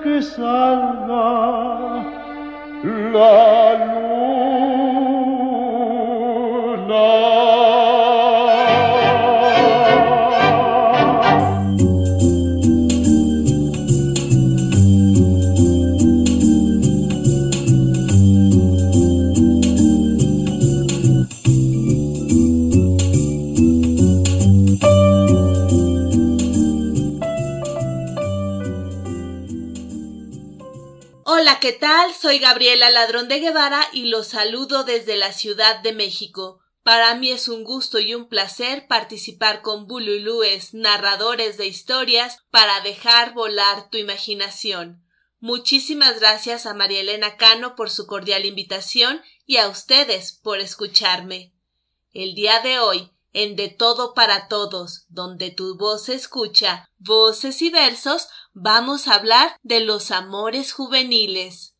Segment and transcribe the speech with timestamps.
[0.00, 2.02] che salva
[2.82, 4.01] la luce.
[31.62, 32.12] ¿Qué tal?
[32.12, 36.58] Soy Gabriela Ladrón de Guevara y los saludo desde la Ciudad de México.
[36.82, 42.80] Para mí es un gusto y un placer participar con bululúes, narradores de historias, para
[42.80, 45.06] dejar volar tu imaginación.
[45.38, 51.54] Muchísimas gracias a María Elena Cano por su cordial invitación y a ustedes por escucharme.
[52.12, 57.70] El día de hoy en De Todo para Todos, donde tu voz escucha, voces y
[57.70, 61.74] versos, vamos a hablar de los amores juveniles.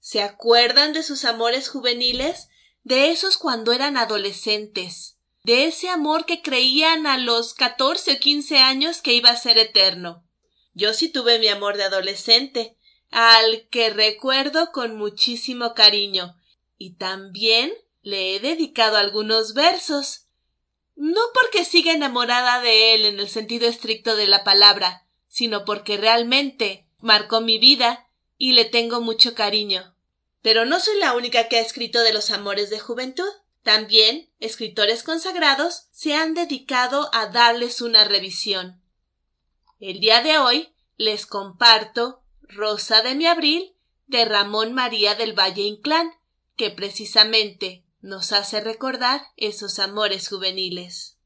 [0.00, 2.48] ¿Se acuerdan de sus amores juveniles?
[2.84, 8.58] De esos cuando eran adolescentes, de ese amor que creían a los catorce o quince
[8.58, 10.24] años que iba a ser eterno.
[10.74, 12.76] Yo sí tuve mi amor de adolescente,
[13.10, 16.36] al que recuerdo con muchísimo cariño,
[16.76, 17.72] y también
[18.02, 20.25] le he dedicado algunos versos.
[20.96, 25.98] No porque siga enamorada de él en el sentido estricto de la palabra, sino porque
[25.98, 28.08] realmente marcó mi vida
[28.38, 29.94] y le tengo mucho cariño.
[30.40, 33.28] Pero no soy la única que ha escrito de los amores de juventud.
[33.62, 38.80] También escritores consagrados se han dedicado a darles una revisión.
[39.80, 43.74] El día de hoy les comparto Rosa de mi abril
[44.06, 46.12] de Ramón María del Valle Inclán,
[46.56, 51.16] que precisamente nos hace recordar esos amores juveniles.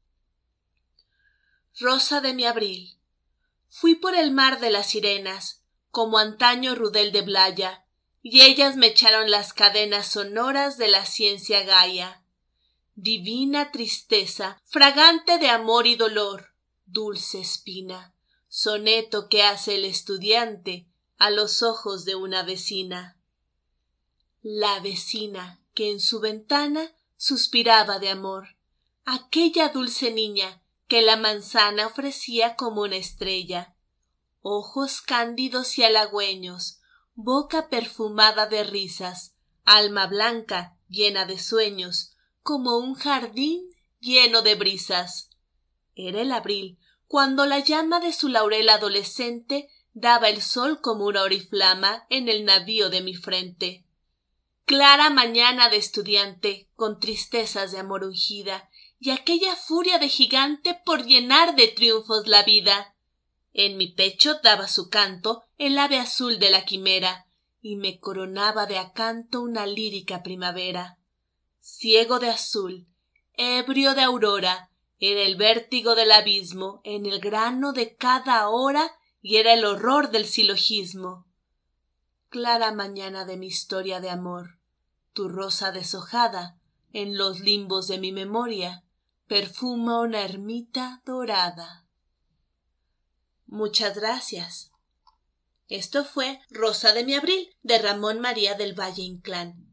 [1.79, 2.97] Rosa de mi abril.
[3.69, 7.85] Fui por el mar de las sirenas, como antaño Rudel de Blaya,
[8.21, 12.23] y ellas me echaron las cadenas sonoras de la ciencia Gaia.
[12.95, 16.53] Divina tristeza, fragante de amor y dolor,
[16.85, 18.13] dulce espina,
[18.47, 20.87] soneto que hace el estudiante
[21.17, 23.17] a los ojos de una vecina.
[24.41, 28.55] La vecina que en su ventana suspiraba de amor,
[29.05, 33.75] aquella dulce niña que la manzana ofrecía como una estrella.
[34.41, 36.79] Ojos cándidos y halagüeños
[37.13, 43.69] boca perfumada de risas alma blanca llena de sueños como un jardín
[43.99, 45.29] lleno de brisas.
[45.95, 51.23] Era el abril cuando la llama de su laurel adolescente daba el sol como una
[51.23, 53.85] oriflama en el navío de mi frente
[54.71, 58.69] clara mañana de estudiante con tristezas de amor ungida
[59.01, 62.95] y aquella furia de gigante por llenar de triunfos la vida.
[63.51, 67.27] En mi pecho daba su canto el ave azul de la quimera
[67.61, 70.97] y me coronaba de acanto una lírica primavera.
[71.59, 72.87] Ciego de azul
[73.33, 78.89] ebrio de aurora era el vértigo del abismo en el grano de cada hora
[79.21, 81.27] y era el horror del silogismo.
[82.29, 84.60] Clara mañana de mi historia de amor
[85.13, 86.57] tu rosa deshojada
[86.93, 88.83] en los limbos de mi memoria
[89.27, 91.85] perfuma una ermita dorada.
[93.45, 94.71] Muchas gracias.
[95.67, 99.71] Esto fue rosa de mi abril de ramón maría del valle inclán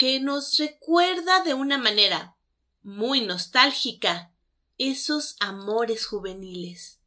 [0.00, 2.34] que nos recuerda de una manera
[2.82, 4.32] muy nostálgica
[4.78, 7.02] esos amores juveniles.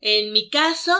[0.00, 0.92] En mi caso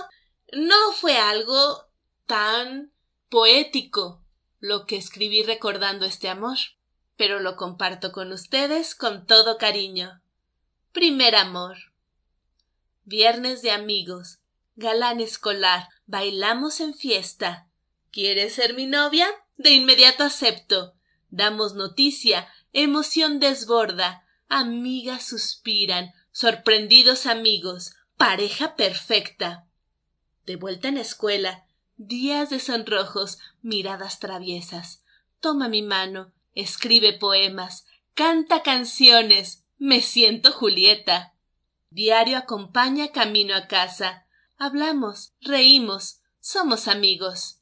[0.53, 1.87] no fue algo
[2.27, 2.93] tan
[3.29, 4.24] poético
[4.65, 6.57] lo que escribí recordando este amor
[7.17, 10.21] pero lo comparto con ustedes con todo cariño.
[10.93, 11.77] Primer amor.
[13.05, 14.39] Viernes de amigos,
[14.77, 17.69] galán escolar, bailamos en fiesta.
[18.11, 19.29] ¿Quieres ser mi novia?
[19.57, 20.95] De inmediato acepto.
[21.31, 29.67] Damos noticia, emoción desborda, amigas suspiran, sorprendidos amigos, pareja perfecta.
[30.47, 31.64] De vuelta en escuela,
[31.97, 35.05] días de sonrojos, miradas traviesas.
[35.41, 41.35] Toma mi mano, escribe poemas, canta canciones, me siento Julieta.
[41.91, 44.27] Diario acompaña camino a casa.
[44.57, 47.61] Hablamos, reímos, somos amigos.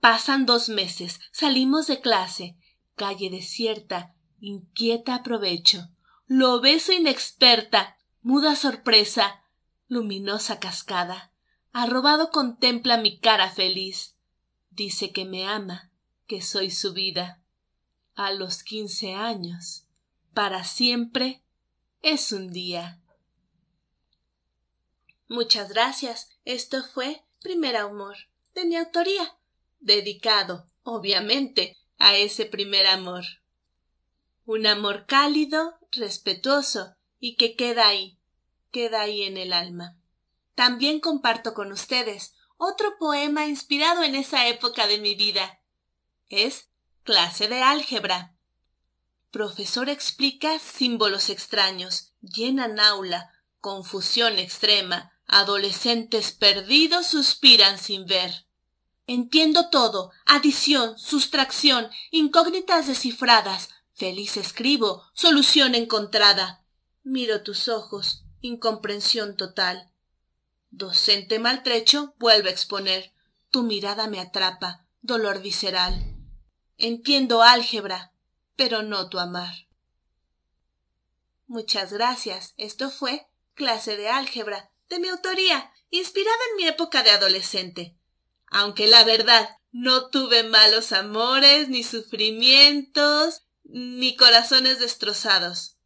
[0.00, 2.56] Pasan dos meses, salimos de clase,
[2.94, 5.88] calle desierta, inquieta aprovecho.
[6.26, 9.42] Lo beso inexperta, muda sorpresa,
[9.88, 11.29] luminosa cascada.
[11.72, 14.16] Arrobado contempla mi cara feliz.
[14.70, 15.90] Dice que me ama,
[16.26, 17.40] que soy su vida
[18.14, 19.86] a los quince años.
[20.34, 21.42] Para siempre
[22.02, 23.00] es un día.
[25.28, 26.30] Muchas gracias.
[26.44, 28.16] Esto fue Primer Amor,
[28.54, 29.38] de mi autoría,
[29.78, 33.24] dedicado, obviamente, a ese primer amor.
[34.44, 38.18] Un amor cálido, respetuoso, y que queda ahí,
[38.72, 39.99] queda ahí en el alma.
[40.60, 45.58] También comparto con ustedes otro poema inspirado en esa época de mi vida.
[46.28, 46.68] Es
[47.02, 48.36] Clase de álgebra.
[49.30, 58.46] Profesor explica símbolos extraños, llenan aula, confusión extrema, adolescentes perdidos suspiran sin ver.
[59.06, 66.66] Entiendo todo, adición, sustracción, incógnitas descifradas, feliz escribo, solución encontrada.
[67.02, 69.89] Miro tus ojos, incomprensión total.
[70.70, 73.12] Docente maltrecho vuelve a exponer,
[73.50, 76.16] tu mirada me atrapa, dolor visceral.
[76.78, 78.12] Entiendo álgebra,
[78.56, 79.66] pero no tu amar.
[81.46, 82.54] Muchas gracias.
[82.56, 87.96] Esto fue clase de álgebra, de mi autoría, inspirada en mi época de adolescente.
[88.46, 95.76] Aunque la verdad, no tuve malos amores, ni sufrimientos, ni corazones destrozados.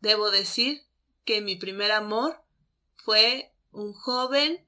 [0.00, 0.82] Debo decir
[1.24, 2.44] que mi primer amor
[2.96, 4.66] fue un joven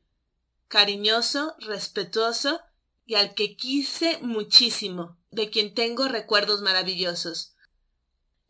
[0.68, 2.60] cariñoso, respetuoso
[3.06, 7.54] y al que quise muchísimo de quien tengo recuerdos maravillosos.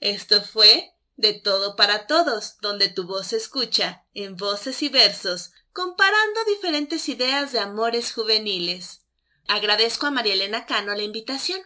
[0.01, 5.53] Esto fue De todo para todos, donde tu voz se escucha, en voces y versos,
[5.73, 9.03] comparando diferentes ideas de amores juveniles.
[9.47, 11.61] Agradezco a María Elena Cano la invitación.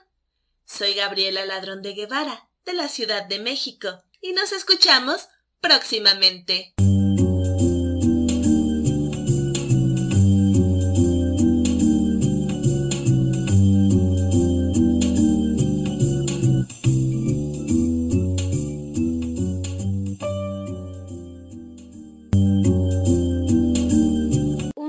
[0.67, 5.29] Soy Gabriela Ladrón de Guevara, de la Ciudad de México, y nos escuchamos
[5.61, 6.75] próximamente.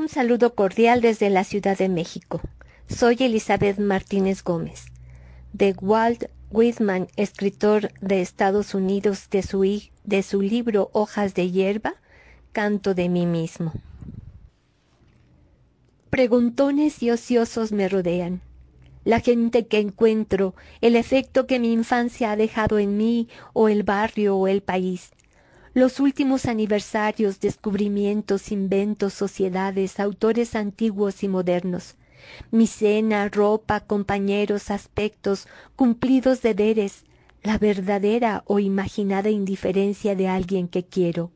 [0.09, 2.41] Saludo cordial desde la Ciudad de México.
[2.87, 4.85] Soy Elizabeth Martínez Gómez.
[5.53, 9.61] De Walt Whitman, escritor de Estados Unidos, de su,
[10.03, 11.93] de su libro Hojas de hierba,
[12.51, 13.71] canto de mí mismo.
[16.09, 18.41] Preguntones y ociosos me rodean.
[19.05, 23.83] La gente que encuentro, el efecto que mi infancia ha dejado en mí, o el
[23.83, 25.11] barrio o el país,
[25.73, 31.95] los últimos aniversarios, descubrimientos, inventos, sociedades, autores antiguos y modernos,
[32.51, 37.05] mi cena, ropa, compañeros, aspectos, cumplidos deberes,
[37.43, 41.31] la verdadera o imaginada indiferencia de alguien que quiero,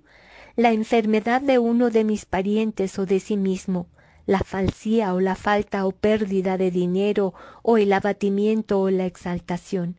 [0.55, 3.87] la enfermedad de uno de mis parientes o de sí mismo,
[4.25, 9.97] la falsía o la falta o pérdida de dinero o el abatimiento o la exaltación,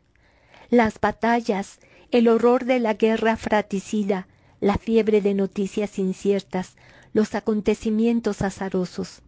[0.70, 1.78] las batallas,
[2.14, 4.28] el horror de la guerra fratricida,
[4.60, 6.76] la fiebre de noticias inciertas,
[7.12, 9.22] los acontecimientos azarosos.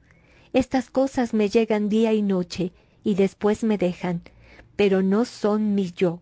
[0.52, 2.70] Estas cosas me llegan día y noche
[3.02, 4.22] y después me dejan,
[4.76, 6.20] pero no son mi yo.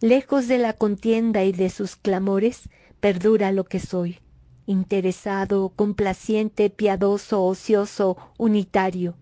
[0.00, 2.68] Lejos de la contienda y de sus clamores,
[2.98, 4.18] perdura lo que soy,
[4.66, 9.14] interesado, complaciente, piadoso, ocioso, unitario.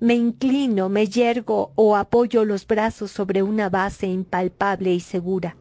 [0.00, 5.54] Me inclino, me yergo o apoyo los brazos sobre una base impalpable y segura.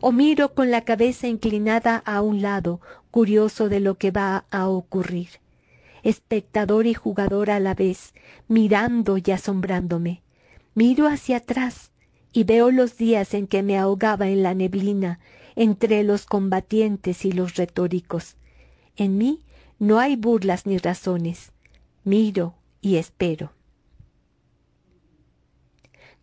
[0.00, 4.68] O miro con la cabeza inclinada a un lado, curioso de lo que va a
[4.68, 5.28] ocurrir.
[6.02, 8.14] Espectador y jugador a la vez,
[8.46, 10.22] mirando y asombrándome.
[10.74, 11.90] Miro hacia atrás,
[12.32, 15.18] y veo los días en que me ahogaba en la neblina
[15.56, 18.36] entre los combatientes y los retóricos.
[18.96, 19.40] En mí
[19.80, 21.52] no hay burlas ni razones.
[22.04, 23.52] Miro y espero.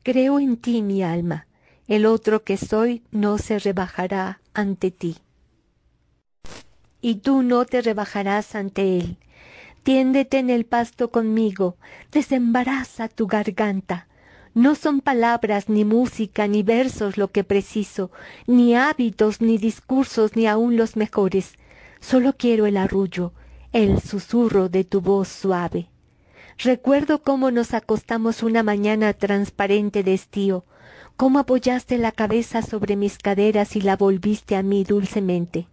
[0.04, 1.48] Creo en ti, mi alma.
[1.88, 5.18] El otro que soy no se rebajará ante ti.
[7.02, 9.18] Y tú no te rebajarás ante él.
[9.84, 11.78] Tiéndete en el pasto conmigo,
[12.12, 14.08] desembaraza tu garganta,
[14.56, 18.10] no son palabras, ni música, ni versos lo que preciso,
[18.48, 21.56] ni hábitos, ni discursos, ni aun los mejores.
[22.00, 23.34] Solo quiero el arrullo,
[23.74, 25.90] el susurro de tu voz suave.
[26.58, 30.64] Recuerdo cómo nos acostamos una mañana transparente de estío,
[31.18, 35.68] cómo apoyaste la cabeza sobre mis caderas y la volviste a mí dulcemente.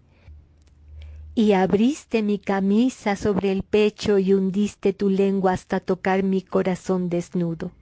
[1.35, 7.09] Y abriste mi camisa sobre el pecho y hundiste tu lengua hasta tocar mi corazón
[7.09, 7.73] desnudo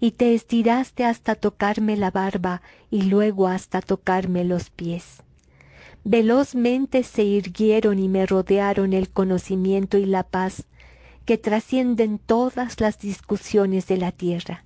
[0.00, 5.22] y te estiraste hasta tocarme la barba y luego hasta tocarme los pies.
[6.04, 10.66] Velozmente se irguieron y me rodearon el conocimiento y la paz
[11.24, 14.65] que trascienden todas las discusiones de la tierra.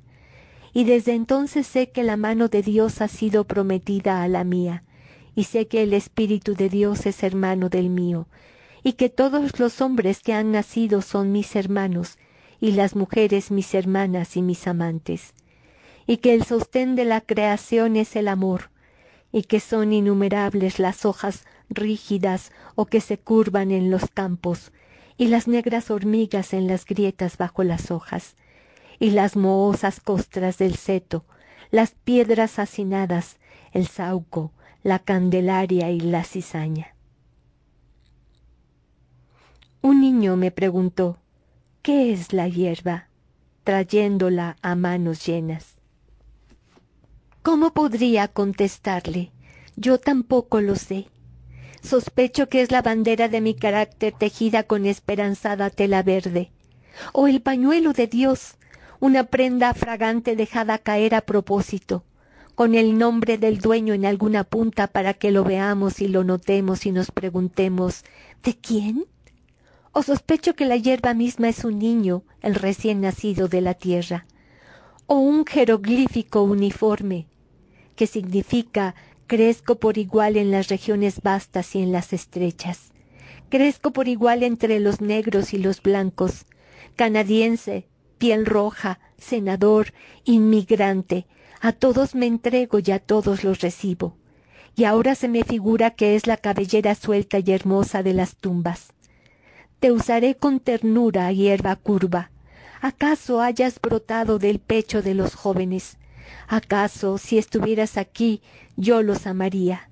[0.73, 4.85] Y desde entonces sé que la mano de Dios ha sido prometida a la mía,
[5.35, 8.29] y sé que el Espíritu de Dios es hermano del mío,
[8.83, 12.19] y que todos los hombres que han nacido son mis hermanos,
[12.61, 15.35] y las mujeres mis hermanas y mis amantes,
[16.07, 18.71] y que el sostén de la creación es el amor,
[19.33, 24.73] y que son innumerables las hojas rígidas o que se curvan en los campos,
[25.17, 28.37] y las negras hormigas en las grietas bajo las hojas,
[29.01, 31.25] y las mohosas costras del seto,
[31.73, 33.39] las piedras hacinadas,
[33.73, 34.53] el sauco,
[34.83, 36.95] la candelaria y la cizaña.
[39.83, 41.19] Un niño me preguntó
[41.83, 43.09] ¿Qué es la hierba?
[43.65, 45.77] trayéndola a manos llenas.
[47.43, 49.33] ¿Cómo podría contestarle?
[49.77, 51.09] Yo tampoco lo sé.
[51.83, 56.51] Sospecho que es la bandera de mi carácter tejida con esperanzada tela verde,
[57.15, 58.57] o el pañuelo de Dios,
[59.01, 62.05] una prenda fragante dejada caer a propósito,
[62.55, 66.85] con el nombre del dueño en alguna punta para que lo veamos y lo notemos
[66.85, 68.05] y nos preguntemos
[68.43, 69.07] ¿de quién?
[69.93, 74.27] o sospecho que la hierba misma es un niño, el recién nacido de la tierra,
[75.07, 77.27] o un jeroglífico uniforme,
[77.97, 78.95] que significa
[79.27, 82.93] crezco por igual en las regiones vastas y en las estrechas,
[83.49, 86.47] crezco por igual entre los negros y los blancos,
[86.95, 87.87] canadiense,
[88.21, 91.27] piel roja, senador, inmigrante,
[91.61, 94.17] a todos me entrego y a todos los recibo.
[94.77, 98.93] Y ahora se me figura que es la cabellera suelta y hermosa de las tumbas
[99.81, 102.31] te usaré con ternura, hierba curva.
[102.83, 105.97] ¿Acaso hayas brotado del pecho de los jóvenes?
[106.47, 108.43] ¿Acaso, si estuvieras aquí,
[108.77, 109.89] yo los amaría?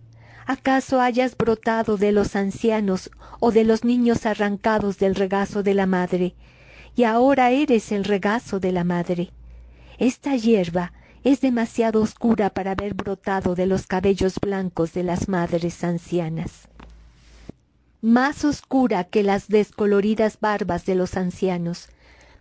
[0.47, 5.87] ¿Acaso hayas brotado de los ancianos o de los niños arrancados del regazo de la
[5.87, 6.35] madre?
[6.99, 9.31] Y ahora eres el regazo de la madre.
[9.99, 10.93] Esta hierba
[11.25, 16.69] es demasiado oscura para haber brotado de los cabellos blancos de las madres ancianas
[18.01, 21.89] más oscura que las descoloridas barbas de los ancianos,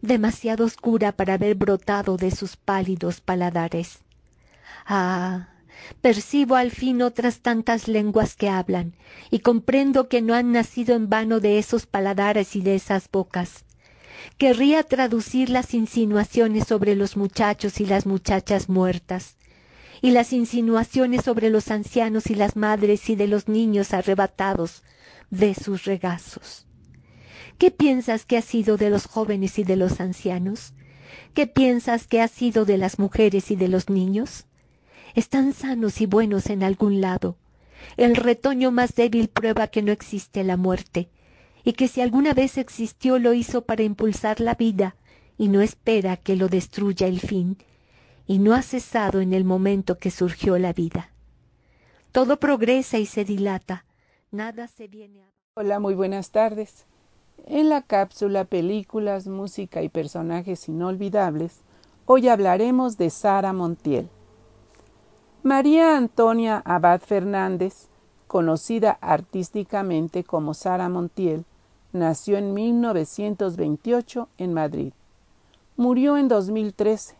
[0.01, 3.99] demasiado oscura para haber brotado de sus pálidos paladares.
[4.85, 5.49] Ah,
[6.01, 8.93] percibo al fin otras tantas lenguas que hablan,
[9.31, 13.65] y comprendo que no han nacido en vano de esos paladares y de esas bocas.
[14.37, 19.37] Querría traducir las insinuaciones sobre los muchachos y las muchachas muertas,
[20.01, 24.83] y las insinuaciones sobre los ancianos y las madres y de los niños arrebatados
[25.29, 26.67] de sus regazos.
[27.57, 30.73] ¿Qué piensas que ha sido de los jóvenes y de los ancianos?
[31.33, 34.45] ¿Qué piensas que ha sido de las mujeres y de los niños?
[35.15, 37.37] Están sanos y buenos en algún lado.
[37.95, 41.09] El retoño más débil prueba que no existe la muerte,
[41.67, 44.95] y que si alguna vez existió lo hizo para impulsar la vida,
[45.37, 47.57] y no espera que lo destruya el fin,
[48.25, 51.11] y no ha cesado en el momento que surgió la vida.
[52.13, 53.83] Todo progresa y se dilata,
[54.31, 55.33] nada se viene a...
[55.55, 56.85] Hola, muy buenas tardes.
[57.45, 61.59] En la cápsula Películas, Música y Personajes Inolvidables,
[62.05, 64.07] hoy hablaremos de Sara Montiel.
[65.43, 67.89] María Antonia Abad Fernández,
[68.27, 71.43] conocida artísticamente como Sara Montiel,
[71.97, 74.93] nació en 1928 en Madrid.
[75.75, 77.15] Murió en 2013.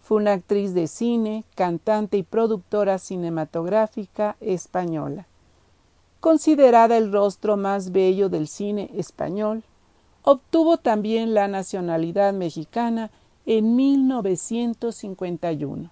[0.00, 5.26] Fue una actriz de cine, cantante y productora cinematográfica española.
[6.20, 9.62] Considerada el rostro más bello del cine español,
[10.22, 13.12] obtuvo también la nacionalidad mexicana
[13.46, 15.90] en 1951.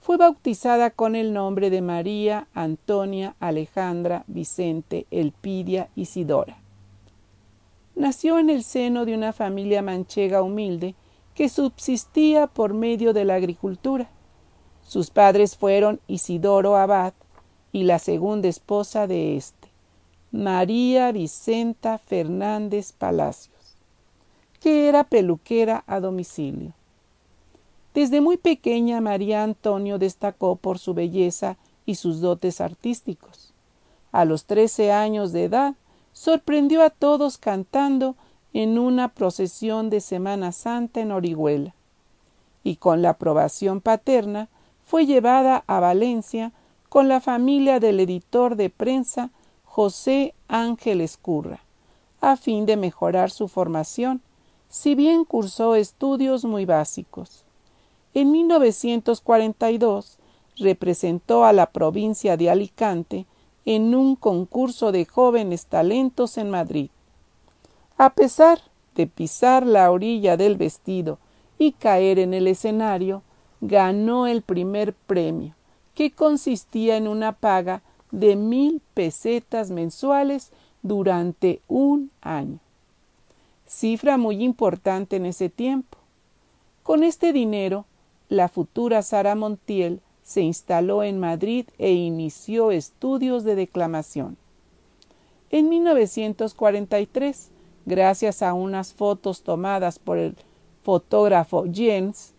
[0.00, 6.58] Fue bautizada con el nombre de María Antonia Alejandra Vicente Elpidia Isidora.
[7.96, 10.94] Nació en el seno de una familia manchega humilde
[11.34, 14.10] que subsistía por medio de la agricultura.
[14.82, 17.14] Sus padres fueron Isidoro Abad
[17.72, 19.68] y la segunda esposa de éste,
[20.30, 23.76] María Vicenta Fernández Palacios,
[24.60, 26.74] que era peluquera a domicilio.
[27.94, 31.56] Desde muy pequeña María Antonio destacó por su belleza
[31.86, 33.54] y sus dotes artísticos.
[34.12, 35.74] A los trece años de edad
[36.16, 38.16] sorprendió a todos cantando
[38.54, 41.74] en una procesión de Semana Santa en Orihuela,
[42.64, 44.48] y con la aprobación paterna
[44.86, 46.52] fue llevada a Valencia
[46.88, 49.28] con la familia del editor de prensa
[49.66, 51.60] José Ángel Escurra,
[52.22, 54.22] a fin de mejorar su formación,
[54.70, 57.44] si bien cursó estudios muy básicos.
[58.14, 60.16] En 1942
[60.56, 63.26] representó a la provincia de Alicante
[63.66, 66.88] en un concurso de jóvenes talentos en Madrid.
[67.98, 68.60] A pesar
[68.94, 71.18] de pisar la orilla del vestido
[71.58, 73.22] y caer en el escenario,
[73.60, 75.54] ganó el primer premio,
[75.94, 80.52] que consistía en una paga de mil pesetas mensuales
[80.82, 82.60] durante un año.
[83.66, 85.98] Cifra muy importante en ese tiempo.
[86.84, 87.84] Con este dinero,
[88.28, 94.36] la futura Sara Montiel se instaló en Madrid e inició estudios de declamación.
[95.50, 97.50] En 1943,
[97.84, 100.34] gracias a unas fotos tomadas por el
[100.82, 102.34] fotógrafo Jens,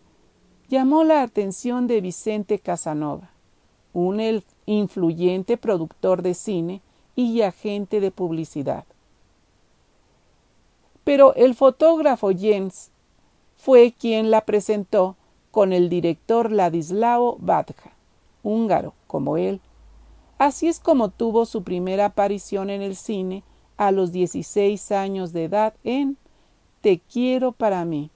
[0.68, 3.32] llamó la atención de Vicente Casanova
[3.94, 6.82] un influyente productor de cine
[7.16, 8.84] y agente de publicidad.
[11.06, 12.92] Pero el fotógrafo Jens
[13.56, 15.16] fue quien la presentó
[15.58, 17.90] con el director Ladislao Badja,
[18.44, 19.60] húngaro como él.
[20.38, 23.42] Así es como tuvo su primera aparición en el cine
[23.76, 26.16] a los 16 años de edad en
[26.82, 28.12] Te quiero para mí,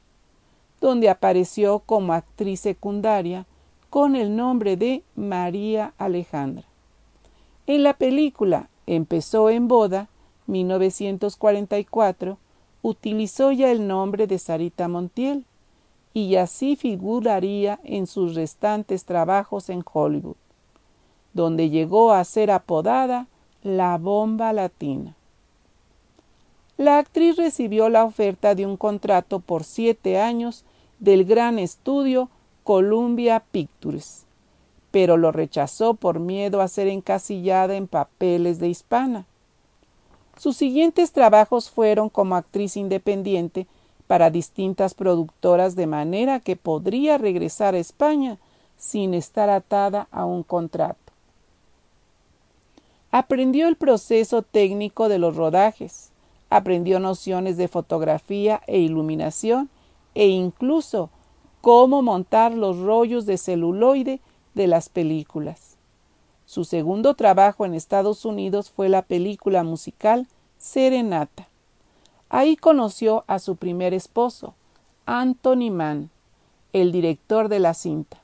[0.80, 3.48] donde apareció como actriz secundaria
[3.90, 6.66] con el nombre de María Alejandra.
[7.66, 10.10] En la película Empezó en boda,
[10.46, 12.38] 1944,
[12.84, 15.48] utilizó ya el nombre de Sarita Montiel
[16.14, 20.36] y así figuraría en sus restantes trabajos en Hollywood,
[21.34, 23.28] donde llegó a ser apodada
[23.64, 25.16] la bomba latina.
[26.78, 30.66] La actriz recibió la oferta de un contrato por siete años
[31.00, 32.30] del gran estudio
[32.64, 34.26] Columbia Pictures,
[34.90, 39.26] pero lo rechazó por miedo a ser encasillada en papeles de hispana.
[40.38, 43.68] Sus siguientes trabajos fueron como actriz independiente
[44.12, 48.40] para distintas productoras de manera que podría regresar a España
[48.76, 51.14] sin estar atada a un contrato.
[53.10, 56.12] Aprendió el proceso técnico de los rodajes,
[56.50, 59.70] aprendió nociones de fotografía e iluminación
[60.14, 61.10] e incluso
[61.62, 64.20] cómo montar los rollos de celuloide
[64.56, 65.78] de las películas.
[66.46, 71.51] Su segundo trabajo en Estados Unidos fue la película musical Serenata.
[72.34, 74.54] Ahí conoció a su primer esposo,
[75.06, 76.10] Anthony Mann,
[76.72, 78.22] el director de la cinta,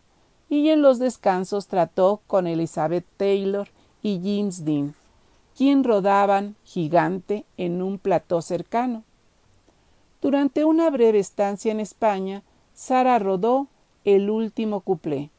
[0.48, 3.67] y en los descansos trató con Elizabeth Taylor
[4.02, 4.96] y James Dean,
[5.58, 9.04] quien rodaban Gigante en un plató cercano.
[10.22, 12.43] Durante una breve estancia en España,
[12.74, 13.67] Sara rodó
[14.06, 15.32] el último cuplé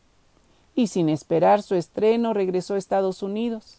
[0.74, 3.78] y sin esperar su estreno regresó a Estados Unidos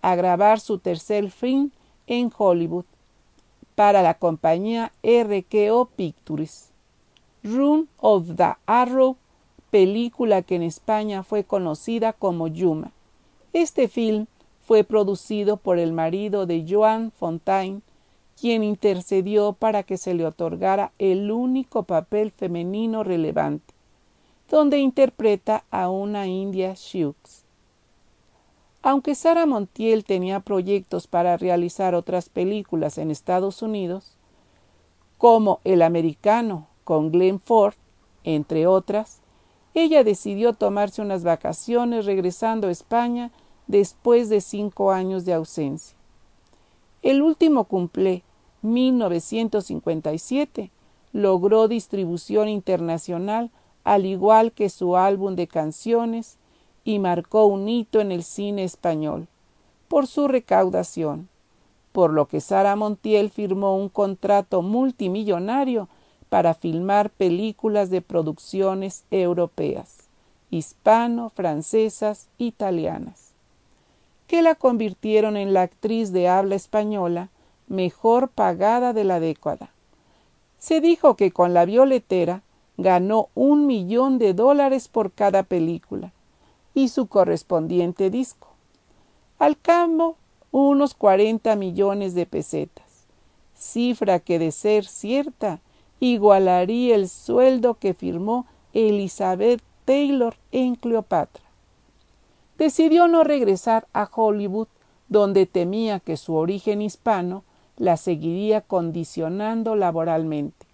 [0.00, 1.72] a grabar su tercer film
[2.06, 2.84] en Hollywood
[3.78, 6.72] para la compañía RKO Pictures.
[7.44, 9.16] Run of the Arrow,
[9.70, 12.90] película que en España fue conocida como Yuma.
[13.52, 14.26] Este film
[14.66, 17.82] fue producido por el marido de Joan Fontaine,
[18.40, 23.74] quien intercedió para que se le otorgara el único papel femenino relevante,
[24.50, 27.14] donde interpreta a una india Sioux.
[28.88, 34.16] Aunque Sara Montiel tenía proyectos para realizar otras películas en Estados Unidos,
[35.18, 37.74] como El Americano con Glenn Ford,
[38.24, 39.20] entre otras,
[39.74, 43.30] ella decidió tomarse unas vacaciones regresando a España
[43.66, 45.98] después de cinco años de ausencia.
[47.02, 48.22] El último cumple,
[48.62, 50.70] 1957,
[51.12, 53.50] logró distribución internacional
[53.84, 56.37] al igual que su álbum de canciones
[56.88, 59.28] y marcó un hito en el cine español
[59.88, 61.28] por su recaudación,
[61.92, 65.86] por lo que Sara Montiel firmó un contrato multimillonario
[66.30, 70.08] para filmar películas de producciones europeas,
[70.48, 73.32] hispano, francesas, italianas,
[74.26, 77.28] que la convirtieron en la actriz de habla española
[77.66, 79.68] mejor pagada de la década.
[80.56, 82.40] Se dijo que con la violetera
[82.78, 86.14] ganó un millón de dólares por cada película
[86.78, 88.50] y su correspondiente disco.
[89.40, 90.14] Al cabo,
[90.52, 93.08] unos 40 millones de pesetas,
[93.56, 95.60] cifra que de ser cierta
[95.98, 101.42] igualaría el sueldo que firmó Elizabeth Taylor en Cleopatra.
[102.58, 104.68] Decidió no regresar a Hollywood,
[105.08, 107.42] donde temía que su origen hispano
[107.76, 110.64] la seguiría condicionando laboralmente.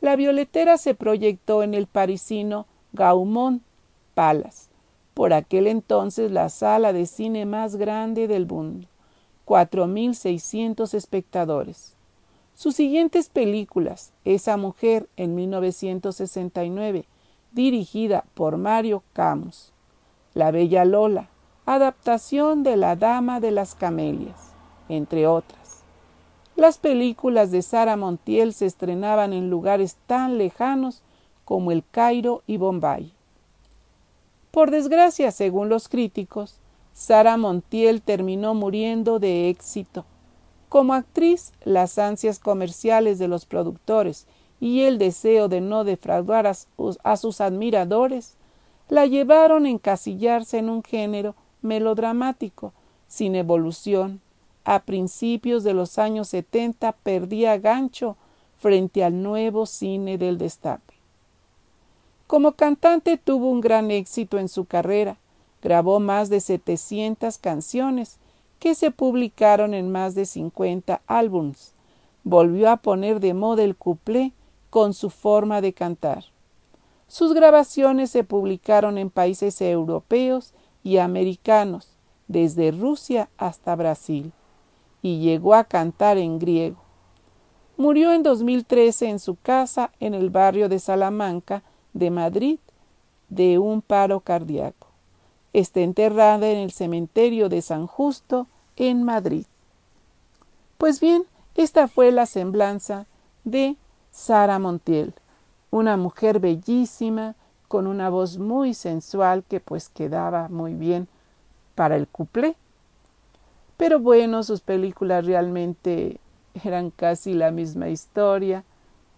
[0.00, 3.62] La violetera se proyectó en el parisino Gaumont
[4.14, 4.71] Palace,
[5.14, 8.88] por aquel entonces la sala de cine más grande del mundo,
[9.44, 11.96] cuatro mil seiscientos espectadores.
[12.54, 17.06] Sus siguientes películas, Esa mujer en 1969,
[17.52, 19.72] dirigida por Mario Camus,
[20.34, 21.28] La Bella Lola,
[21.66, 24.52] adaptación de La Dama de las Camelias,
[24.88, 25.82] entre otras.
[26.56, 31.02] Las películas de Sara Montiel se estrenaban en lugares tan lejanos
[31.44, 33.12] como el Cairo y Bombay.
[34.52, 36.60] Por desgracia, según los críticos,
[36.92, 40.04] Sara Montiel terminó muriendo de éxito.
[40.68, 44.26] Como actriz, las ansias comerciales de los productores
[44.60, 48.36] y el deseo de no defraudar a, sus admiradores
[48.90, 52.74] la llevaron a encasillarse en un género melodramático,
[53.06, 54.20] sin evolución.
[54.64, 58.18] A principios de los años setenta perdía gancho
[58.58, 60.91] frente al nuevo cine del destape.
[62.32, 65.18] Como cantante tuvo un gran éxito en su carrera.
[65.60, 68.16] Grabó más de 700 canciones
[68.58, 71.74] que se publicaron en más de 50 álbums.
[72.24, 74.32] Volvió a poner de moda el cuplé
[74.70, 76.24] con su forma de cantar.
[77.06, 84.32] Sus grabaciones se publicaron en países europeos y americanos, desde Rusia hasta Brasil,
[85.02, 86.82] y llegó a cantar en griego.
[87.76, 91.62] Murió en 2013 en su casa en el barrio de Salamanca,
[91.92, 92.58] de Madrid
[93.28, 94.88] de un paro cardíaco.
[95.52, 99.46] Está enterrada en el cementerio de San Justo en Madrid.
[100.78, 101.24] Pues bien,
[101.54, 103.06] esta fue la semblanza
[103.44, 103.76] de
[104.10, 105.14] Sara Montiel,
[105.70, 107.34] una mujer bellísima,
[107.68, 111.08] con una voz muy sensual que pues quedaba muy bien
[111.74, 112.54] para el cuplé.
[113.78, 116.18] Pero bueno, sus películas realmente
[116.64, 118.64] eran casi la misma historia,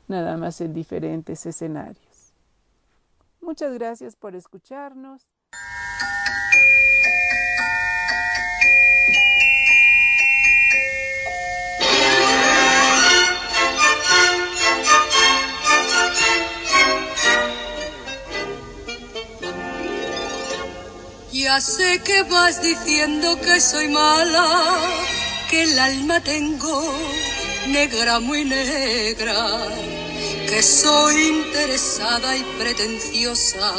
[0.07, 2.04] nada más en diferentes escenarios.
[3.45, 5.29] Muchas gracias por escucharnos.
[21.31, 24.79] Ya sé que vas diciendo que soy mala,
[25.51, 26.95] que el alma tengo
[27.69, 30.04] negra, muy negra
[30.55, 33.73] que soy interesada y pretenciosa,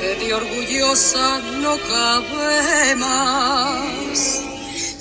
[0.00, 4.40] que de orgullosa no cabe más.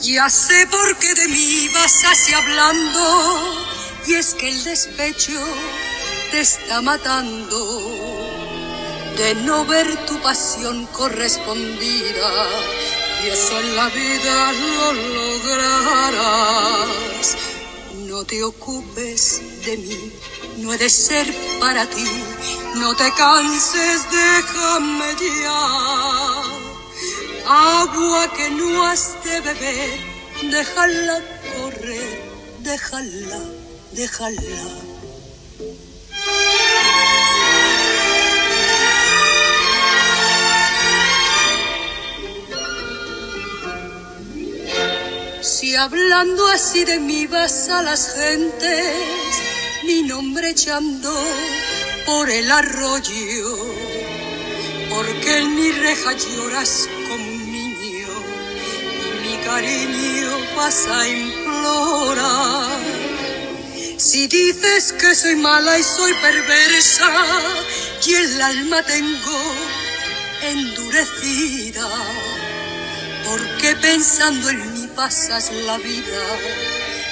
[0.01, 3.65] Ya sé por qué de mí vas así hablando,
[4.05, 5.39] y es que el despecho
[6.31, 7.57] te está matando
[9.15, 12.47] de no ver tu pasión correspondida,
[13.23, 16.17] y eso en la vida lo lograrás
[18.07, 20.11] No te ocupes de mí,
[20.57, 21.27] no he de ser
[21.59, 22.09] para ti.
[22.75, 25.09] No te canses, déjame
[25.41, 26.43] ya.
[27.47, 29.99] Agua que no has de beber,
[30.49, 31.21] déjala
[31.53, 32.21] correr,
[32.59, 33.39] déjala,
[33.91, 34.91] déjala.
[45.41, 48.95] Si hablando así de mí vas a las gentes,
[49.83, 51.11] mi nombre echando
[52.05, 53.57] por el arroyo,
[54.91, 58.07] porque en mi reja lloras como un niño
[59.03, 62.79] y mi cariño vas a implorar.
[63.97, 67.09] Si dices que soy mala y soy perversa
[68.05, 69.41] y el alma tengo
[70.43, 71.89] endurecida,
[73.31, 76.23] porque pensando en mí pasas la vida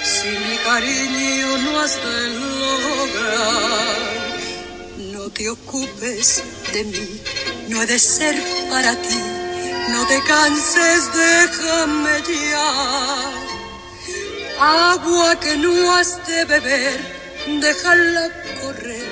[0.03, 3.99] si mi cariño no has de lograr?
[5.13, 7.21] No te ocupes de mí,
[7.69, 8.35] no he de ser
[8.69, 9.21] para ti,
[9.93, 12.15] no te canses, déjame
[12.51, 12.71] ya.
[14.91, 16.99] Agua que no has de beber,
[17.61, 18.25] déjala
[18.61, 19.09] correr,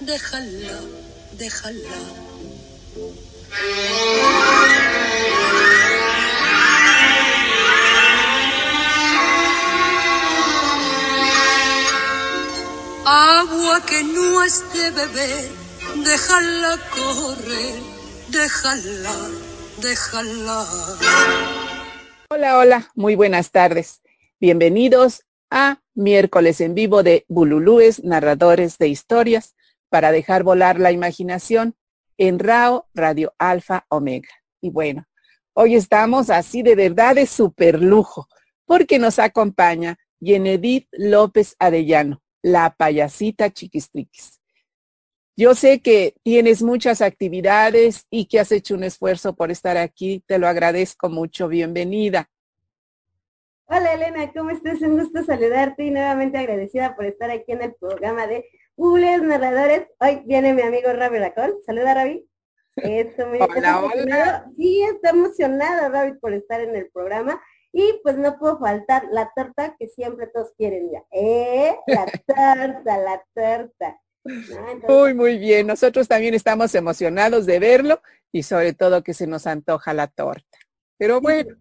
[0.00, 0.78] déjala,
[1.32, 1.96] déjala.
[13.08, 15.48] Agua que no es de beber,
[16.04, 17.80] déjala correr,
[18.32, 19.14] déjala,
[19.80, 20.66] déjala.
[22.28, 24.02] Hola, hola, muy buenas tardes.
[24.40, 29.54] Bienvenidos a miércoles en vivo de Bululúes, narradores de historias,
[29.88, 31.76] para dejar volar la imaginación
[32.18, 34.30] en RAO Radio Alfa Omega.
[34.60, 35.06] Y bueno,
[35.52, 38.26] hoy estamos así de verdad de super lujo,
[38.64, 44.40] porque nos acompaña Yenedith López Arellano la payasita chiquistriquis.
[45.36, 50.22] Yo sé que tienes muchas actividades y que has hecho un esfuerzo por estar aquí.
[50.28, 51.48] Te lo agradezco mucho.
[51.48, 52.30] Bienvenida.
[53.64, 54.80] Hola Elena, ¿cómo estás?
[54.80, 59.88] Un gusto saludarte y nuevamente agradecida por estar aquí en el programa de Google Narradores.
[59.98, 61.52] Hoy viene mi amigo Ravi Racón.
[61.66, 62.28] Saluda Ravi.
[62.76, 64.50] hola, hola.
[64.56, 67.42] Sí, está emocionado Ravi por estar en el programa
[67.78, 70.90] y pues no puedo faltar la torta que siempre todos quieren.
[71.10, 71.76] ¿Eh?
[71.86, 74.00] La torta, la torta.
[74.88, 75.66] Muy, muy bien.
[75.66, 78.00] Nosotros también estamos emocionados de verlo
[78.32, 80.58] y sobre todo que se nos antoja la torta.
[80.96, 81.54] Pero bueno,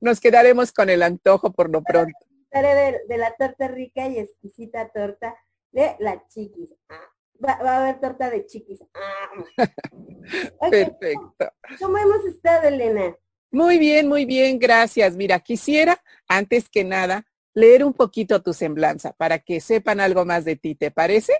[0.00, 2.18] nos quedaremos con el antojo por lo pronto.
[2.50, 5.36] De, de la torta rica y exquisita torta
[5.70, 6.70] de la chiquis.
[6.88, 7.12] Ah,
[7.46, 8.82] va, a haber torta de chiquis.
[8.92, 9.30] Ah.
[10.68, 11.52] Perfecto.
[11.78, 13.16] ¿Cómo hemos estado, Elena?
[13.52, 15.16] Muy bien, muy bien, gracias.
[15.16, 20.44] Mira, quisiera, antes que nada, leer un poquito tu semblanza para que sepan algo más
[20.44, 21.32] de ti, ¿te parece?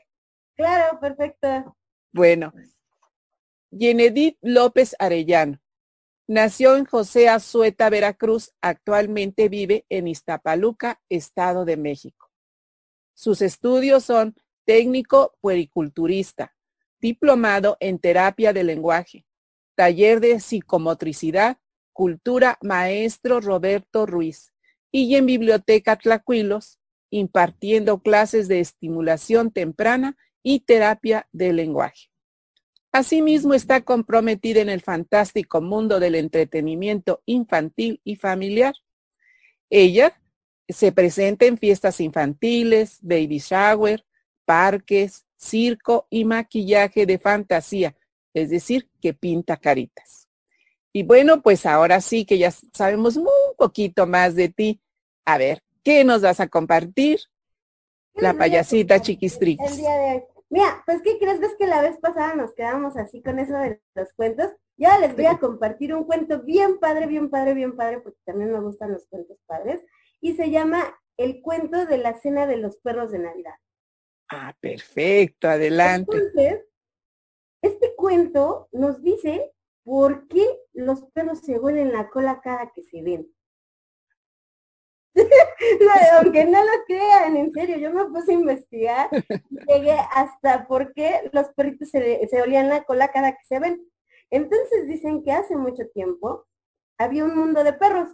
[0.56, 1.76] Claro, perfecto.
[2.12, 2.52] Bueno,
[3.70, 5.60] Yenedit López Arellano.
[6.26, 8.52] Nació en José Azueta, Veracruz.
[8.60, 12.30] Actualmente vive en Iztapaluca, Estado de México.
[13.14, 16.56] Sus estudios son técnico puericulturista,
[17.00, 19.26] diplomado en terapia de lenguaje,
[19.76, 21.58] taller de psicomotricidad
[21.92, 24.52] Cultura Maestro Roberto Ruiz
[24.92, 26.78] y en Biblioteca Tlacuilos,
[27.10, 32.10] impartiendo clases de estimulación temprana y terapia del lenguaje.
[32.92, 38.74] Asimismo, está comprometida en el fantástico mundo del entretenimiento infantil y familiar.
[39.68, 40.20] Ella
[40.68, 44.04] se presenta en fiestas infantiles, baby shower,
[44.44, 47.96] parques, circo y maquillaje de fantasía,
[48.34, 50.29] es decir, que pinta caritas.
[50.92, 54.80] Y bueno, pues ahora sí que ya sabemos un poquito más de ti.
[55.24, 57.20] A ver, ¿qué nos vas a compartir?
[58.14, 59.70] La payasita chiquistriquis.
[59.70, 60.22] El día de hoy.
[60.50, 61.38] Mira, pues ¿qué crees?
[61.38, 64.50] ¿Ves que la vez pasada nos quedamos así con eso de los cuentos?
[64.76, 68.50] Ya les voy a compartir un cuento bien padre, bien padre, bien padre, porque también
[68.50, 69.80] me gustan los cuentos padres.
[70.20, 73.54] Y se llama El cuento de la cena de los perros de Navidad.
[74.28, 76.16] Ah, perfecto, adelante.
[76.16, 76.64] Entonces,
[77.62, 79.52] este cuento nos dice
[79.84, 83.28] ¿por qué los perros se huelen la cola cada que se ven?
[86.18, 89.10] aunque no lo crean, en serio, yo me puse a investigar,
[89.66, 93.86] llegué hasta por qué los perritos se, se olían la cola cada que se ven.
[94.30, 96.46] Entonces dicen que hace mucho tiempo
[96.98, 98.08] había un mundo de perros.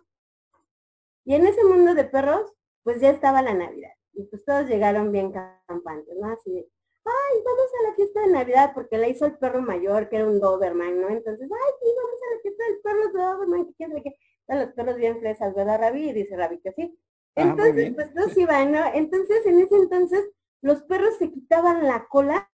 [1.25, 2.53] Y en ese mundo de perros,
[2.83, 3.91] pues ya estaba la Navidad.
[4.13, 5.33] Y pues todos llegaron bien
[5.67, 6.29] campantes, ¿no?
[6.29, 6.67] Así
[7.07, 10.27] ay, vamos a la fiesta de Navidad porque la hizo el perro mayor, que era
[10.27, 11.09] un Doberman, ¿no?
[11.09, 14.17] Entonces, ay, sí, vamos a la fiesta del perro Doberman, que quién sabe qué.
[14.49, 16.11] Los perros bien fresas, ¿verdad, Rabi?
[16.11, 16.99] Y dice Rabi que sí.
[17.37, 17.95] Ah, Entonces, bien.
[17.95, 18.81] pues todos iban, ¿no?
[18.95, 20.31] Entonces, en ese entonces,
[20.63, 22.51] los perros se quitaban la cola,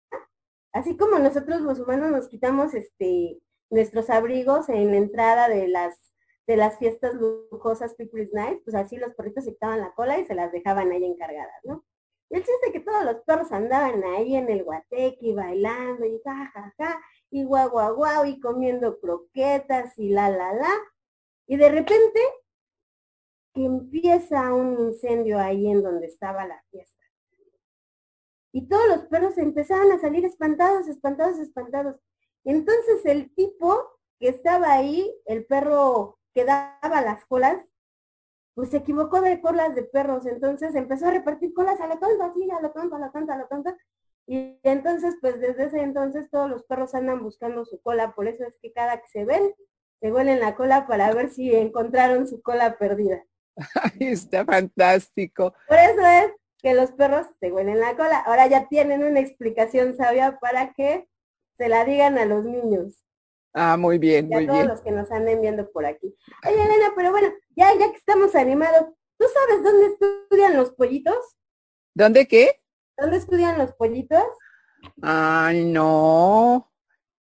[0.72, 5.98] así como nosotros los humanos nos quitamos este nuestros abrigos en la entrada de las
[6.46, 10.26] de las fiestas lujosas People's Night, pues así los perritos se quitaban la cola y
[10.26, 11.84] se las dejaban ahí encargadas, ¿no?
[12.32, 16.50] El chiste es que todos los perros andaban ahí en el guateque bailando y ja,
[16.54, 20.72] ja, ja, y guau, guau, guau, y comiendo croquetas y la, la, la.
[21.46, 22.20] Y de repente
[23.52, 27.04] que empieza un incendio ahí en donde estaba la fiesta.
[28.50, 31.96] Y todos los perros empezaban a salir espantados, espantados, espantados.
[32.44, 37.62] Entonces el tipo que estaba ahí, el perro que daba las colas,
[38.54, 42.22] pues se equivocó de colas de perros, entonces empezó a repartir colas a lo tonto,
[42.24, 43.74] así, a lo tonto, a lo tonto, a lo tonto.
[44.26, 48.44] Y entonces, pues desde ese entonces todos los perros andan buscando su cola, por eso
[48.44, 49.54] es que cada que se ven,
[50.00, 53.24] se huelen la cola para ver si encontraron su cola perdida.
[54.00, 55.54] Está fantástico.
[55.68, 58.18] Por eso es que los perros se huelen la cola.
[58.20, 61.08] Ahora ya tienen una explicación sabia para que
[61.56, 63.02] se la digan a los niños
[63.54, 64.68] Ah, muy bien, y a muy todos bien.
[64.68, 66.14] los que nos anden viendo por aquí.
[66.46, 68.86] Oye, Elena, pero bueno, ya, ya que estamos animados,
[69.18, 71.16] ¿tú sabes dónde estudian los pollitos?
[71.94, 72.62] ¿Dónde qué?
[72.96, 74.24] ¿Dónde estudian los pollitos?
[75.02, 76.72] Ay, no.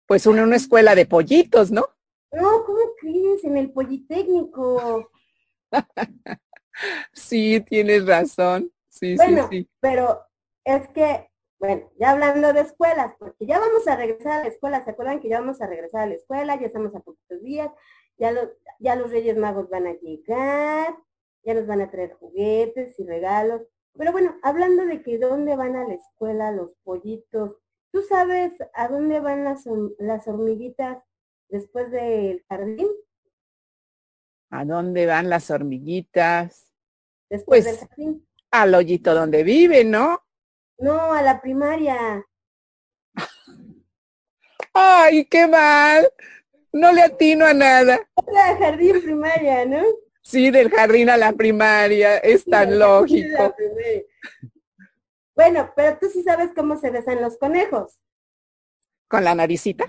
[0.07, 1.87] Pues una, una escuela de pollitos, ¿no?
[2.33, 3.45] No, ¿cómo crees?
[3.45, 5.11] En el Politécnico.
[7.13, 8.73] Sí, tienes razón.
[8.89, 9.71] Sí, Bueno, sí, sí.
[9.81, 10.23] pero
[10.65, 11.31] es que,
[11.67, 15.21] bueno, ya hablando de escuelas, porque ya vamos a regresar a la escuela, ¿se acuerdan
[15.21, 16.59] que ya vamos a regresar a la escuela?
[16.61, 17.71] Ya estamos a poquitos días,
[18.19, 18.49] ya los,
[18.79, 20.97] ya los Reyes Magos van a llegar,
[21.43, 23.63] ya nos van a traer juguetes y regalos.
[23.97, 27.57] Pero bueno, hablando de que dónde van a la escuela los pollitos,
[27.93, 29.65] ¿tú sabes a dónde van las,
[29.99, 31.03] las hormiguitas
[31.49, 32.89] después del jardín?
[34.51, 36.73] ¿A dónde van las hormiguitas?
[37.31, 38.29] Después Pues- del jardín.
[38.51, 40.24] Al hoyito donde viven, ¿no?
[40.79, 42.25] No, a la primaria.
[44.75, 46.09] Ay, qué mal.
[46.73, 48.01] No le atino a nada.
[48.59, 49.83] Jardín primaria, ¿no?
[50.23, 52.19] Sí, del jardín a la primaria.
[52.19, 53.55] Es tan lógico.
[55.37, 57.99] Bueno, pero tú sí sabes cómo se besan los conejos,
[59.09, 59.87] Con la naricita.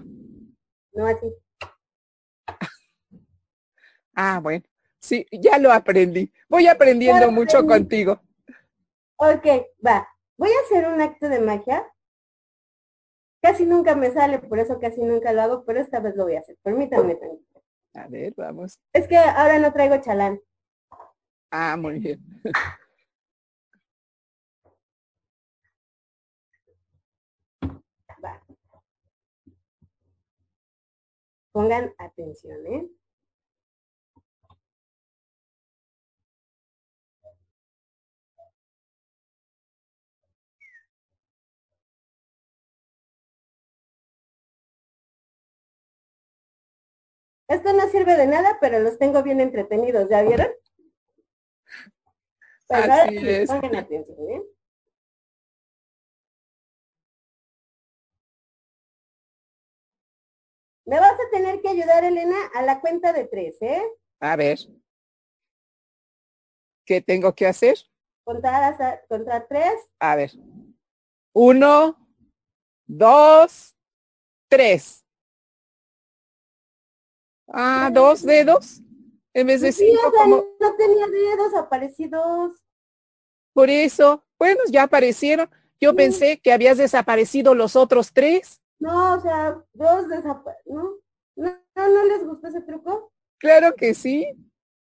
[0.94, 1.08] ¿no?
[1.08, 1.34] Así.
[4.18, 4.64] Ah, bueno.
[5.00, 6.32] Sí, ya lo aprendí.
[6.48, 8.22] Voy aprendiendo mucho contigo.
[9.18, 9.46] Ok,
[9.86, 10.08] va.
[10.38, 11.88] Voy a hacer un acto de magia.
[13.42, 16.36] Casi nunca me sale, por eso casi nunca lo hago, pero esta vez lo voy
[16.36, 16.58] a hacer.
[16.62, 17.64] Permítanme tantito.
[17.94, 18.80] A ver, vamos.
[18.92, 20.42] Es que ahora no traigo chalán.
[21.52, 22.20] Ah, muy bien.
[28.24, 28.42] Va.
[31.52, 32.90] Pongan atención, ¿eh?
[47.48, 50.48] Esto no sirve de nada, pero los tengo bien entretenidos, ¿ya vieron?
[52.68, 53.50] Pues ahora Así sí, es.
[53.50, 54.42] pongan atención, ¿eh?
[60.86, 63.84] Me vas a tener que ayudar, Elena, a la cuenta de tres, ¿eh?
[64.20, 64.60] A ver.
[66.86, 67.78] ¿Qué tengo que hacer?
[68.24, 69.74] Contar hasta contra tres.
[70.00, 70.32] A ver.
[71.34, 71.98] Uno,
[72.86, 73.76] dos,
[74.48, 75.05] tres.
[77.48, 78.82] Ah, dos dedos.
[79.34, 82.62] En vez de sí, cinco, o sea, como no tenía dedos aparecidos.
[83.54, 84.24] por eso.
[84.40, 85.50] Bueno, ya aparecieron.
[85.80, 85.96] Yo Sí.
[85.98, 88.62] pensé que habías desaparecido los otros tres.
[88.80, 90.84] No, o sea, dos desaparecieron.
[91.36, 91.50] ¿No?
[91.52, 91.58] ¿No?
[91.76, 93.12] ¿No no les gustó ese truco?
[93.40, 94.28] Claro que sí.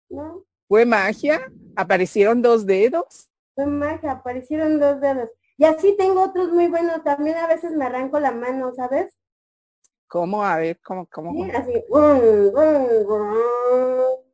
[0.10, 0.44] ¿No?
[0.68, 1.52] Fue magia.
[1.76, 3.30] Aparecieron dos dedos.
[3.56, 5.30] Fue magia, aparecieron dos dedos.
[5.58, 7.04] Y así tengo otros muy buenos.
[7.04, 9.17] También a veces me arranco la mano, ¿sabes?
[10.08, 10.44] ¿Cómo?
[10.44, 11.32] A ver, ¿cómo, cómo?
[11.32, 11.58] Sí, cómo?
[11.58, 11.84] así.
[11.90, 14.28] brum, brum, brum.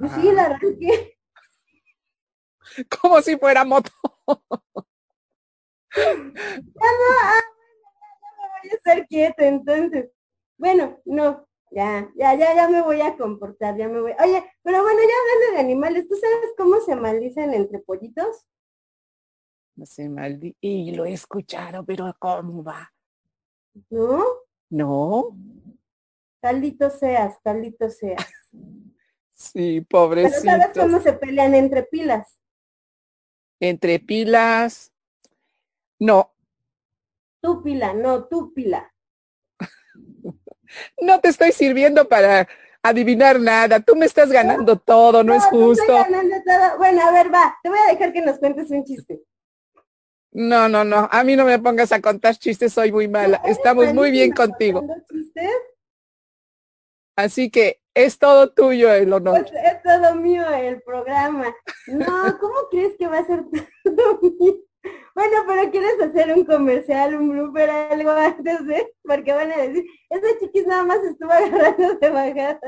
[0.00, 1.18] Pues sí, la arranqué.
[3.00, 3.90] Como si fuera moto.
[5.94, 7.40] Ya no, ah,
[8.22, 10.10] ya me voy a estar quieta entonces.
[10.58, 14.12] Bueno, no, ya, ya, ya, ya me voy a comportar, ya me voy.
[14.22, 18.46] Oye, pero bueno, ya hablando de animales, ¿tú sabes cómo se maldicen entre pollitos?
[19.78, 20.56] No sé, maldi.
[20.60, 22.92] Y lo he escuchado, pero ¿cómo va?
[23.90, 24.24] ¿No?
[24.70, 25.36] No.
[26.42, 28.26] Caldito seas, caldito seas.
[29.40, 30.80] Sí, Pero ¿sabes pobrecito.
[30.80, 32.40] cómo se pelean entre pilas?
[33.60, 34.90] Entre pilas.
[36.00, 36.32] No,
[37.40, 38.92] Tú pila, no, tú pila.
[41.00, 42.48] no te estoy sirviendo para
[42.82, 43.78] adivinar nada.
[43.78, 45.86] Tú me estás ganando todo, no, es justo.
[45.86, 46.78] ganando todo.
[46.78, 49.22] Bueno, a ver, va, te voy a dejar que nos cuentes un chiste.
[50.32, 53.40] No, no, no, a mí no me pongas a contar chistes, soy muy mala.
[53.44, 54.86] Estamos muy bien contigo.
[57.16, 59.40] Así que es todo tuyo el honor.
[59.40, 61.52] Pues es todo mío el programa.
[61.88, 62.06] No,
[62.40, 63.44] ¿cómo crees que va a ser
[63.82, 64.54] todo mío?
[65.14, 68.94] Bueno, pero ¿quieres hacer un comercial, un blooper, algo antes de?
[69.02, 72.60] Porque van a decir, ese chiquis nada más estuvo agarrando de bajada.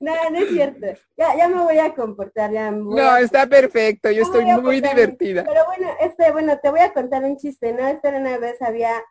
[0.00, 0.86] No, no es cierto.
[1.16, 2.50] Ya, ya me voy a comportar.
[2.52, 4.10] Ya no, está perfecto.
[4.10, 5.44] Yo estoy muy divertida.
[5.44, 7.86] Pero bueno, este, bueno, te voy a contar un chiste, ¿no?
[7.86, 9.02] Esta una vez había...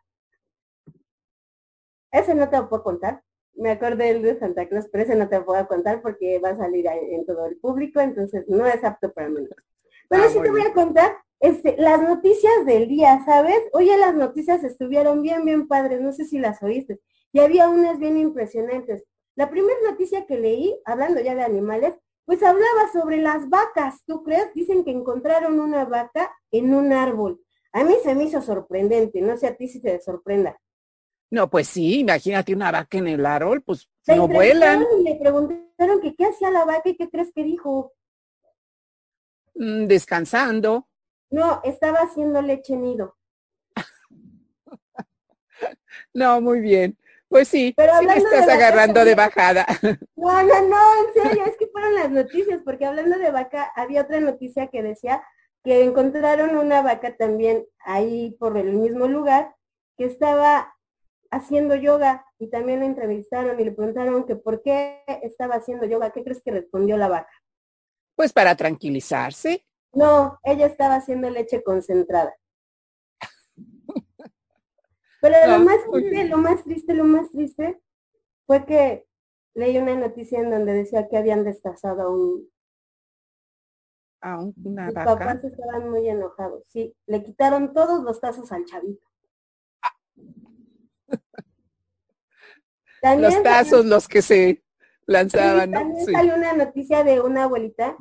[2.11, 3.23] Ese no te lo puedo contar.
[3.53, 6.49] Me acordé del de Santa Claus, pero ese no te lo puedo contar porque va
[6.49, 9.47] a salir en todo el público, entonces no es apto para mí.
[10.09, 13.59] Pero ah, sí te voy a contar este, las noticias del día, ¿sabes?
[13.73, 16.99] Oye, las noticias estuvieron bien, bien padres, no sé si las oíste.
[17.33, 19.03] Y había unas bien impresionantes.
[19.35, 24.23] La primera noticia que leí, hablando ya de animales, pues hablaba sobre las vacas, ¿tú
[24.23, 24.53] crees?
[24.53, 27.41] Dicen que encontraron una vaca en un árbol.
[27.73, 30.59] A mí se me hizo sorprendente, no sé a ti si te sorprenda.
[31.29, 34.85] No, pues sí, imagínate una vaca en el árbol, pues no vuelan.
[34.99, 37.93] Y le preguntaron que qué hacía la vaca y qué crees que dijo.
[39.55, 40.89] Mm, descansando.
[41.29, 43.15] No, estaba haciendo leche nido.
[46.13, 46.97] no, muy bien.
[47.31, 49.65] Pues sí, Pero sí me estás agarrando de bajada.
[50.17, 50.77] No, no, no,
[51.07, 54.83] en serio, es que fueron las noticias, porque hablando de vaca, había otra noticia que
[54.83, 55.23] decía
[55.63, 59.55] que encontraron una vaca también ahí por el mismo lugar,
[59.97, 60.75] que estaba
[61.31, 66.11] haciendo yoga y también la entrevistaron y le preguntaron que por qué estaba haciendo yoga.
[66.11, 67.31] ¿Qué crees que respondió la vaca?
[68.17, 69.65] Pues para tranquilizarse.
[69.93, 72.35] No, ella estaba haciendo leche concentrada.
[75.21, 77.79] Pero lo más triste, lo más triste, lo más triste
[78.47, 79.05] fue que
[79.53, 82.49] leí una noticia en donde decía que habían destazado a un
[84.21, 86.63] a una Sus papás estaban muy enojados.
[86.67, 89.07] Sí, le quitaron todos los tazos al chavito.
[93.17, 94.63] los tazos, los que se
[95.05, 97.95] lanzaban, También salió una noticia de una abuelita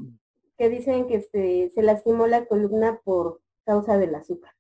[0.59, 4.53] que dicen que este, se lastimó la columna por causa del azúcar.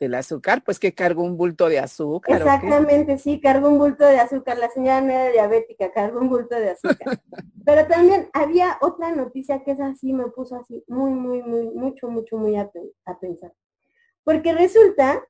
[0.00, 0.62] ¿Del azúcar?
[0.64, 2.36] Pues que cargó un bulto de azúcar.
[2.36, 4.58] Exactamente, sí, cargó un bulto de azúcar.
[4.58, 7.20] La señora no era diabética, cargó un bulto de azúcar.
[7.64, 12.08] Pero también había otra noticia que es así, me puso así muy, muy, muy, mucho,
[12.08, 12.70] mucho, muy a,
[13.04, 13.52] a pensar.
[14.24, 15.24] Porque resulta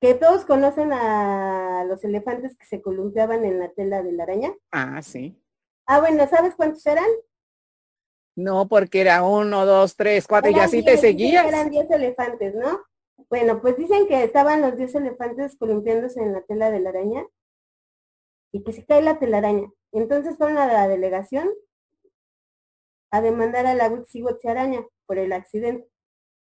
[0.00, 4.54] que todos conocen a los elefantes que se columpiaban en la tela de la araña.
[4.70, 5.40] Ah, sí.
[5.86, 7.04] Ah, bueno, ¿sabes cuántos eran?
[8.36, 11.46] No, porque era uno, dos, tres, cuatro, y así te seguías.
[11.46, 12.80] Eran diez elefantes, ¿no?
[13.28, 17.26] Bueno, pues dicen que estaban los diez elefantes columpiándose en la tela de la araña
[18.52, 19.70] y que se cae la telaraña.
[19.92, 21.50] Entonces fueron a la delegación
[23.10, 25.88] a demandar a la Wixi araña por el accidente.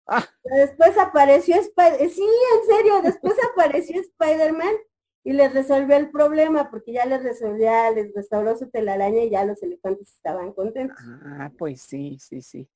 [0.07, 0.25] Ah.
[0.43, 4.75] Después apareció Spider, sí, en serio, después apareció Spider-Man
[5.23, 9.45] y les resolvió el problema porque ya les resolvió, les restauró su telaraña y ya
[9.45, 10.97] los elefantes estaban contentos.
[11.23, 12.67] Ah, pues sí, sí, sí.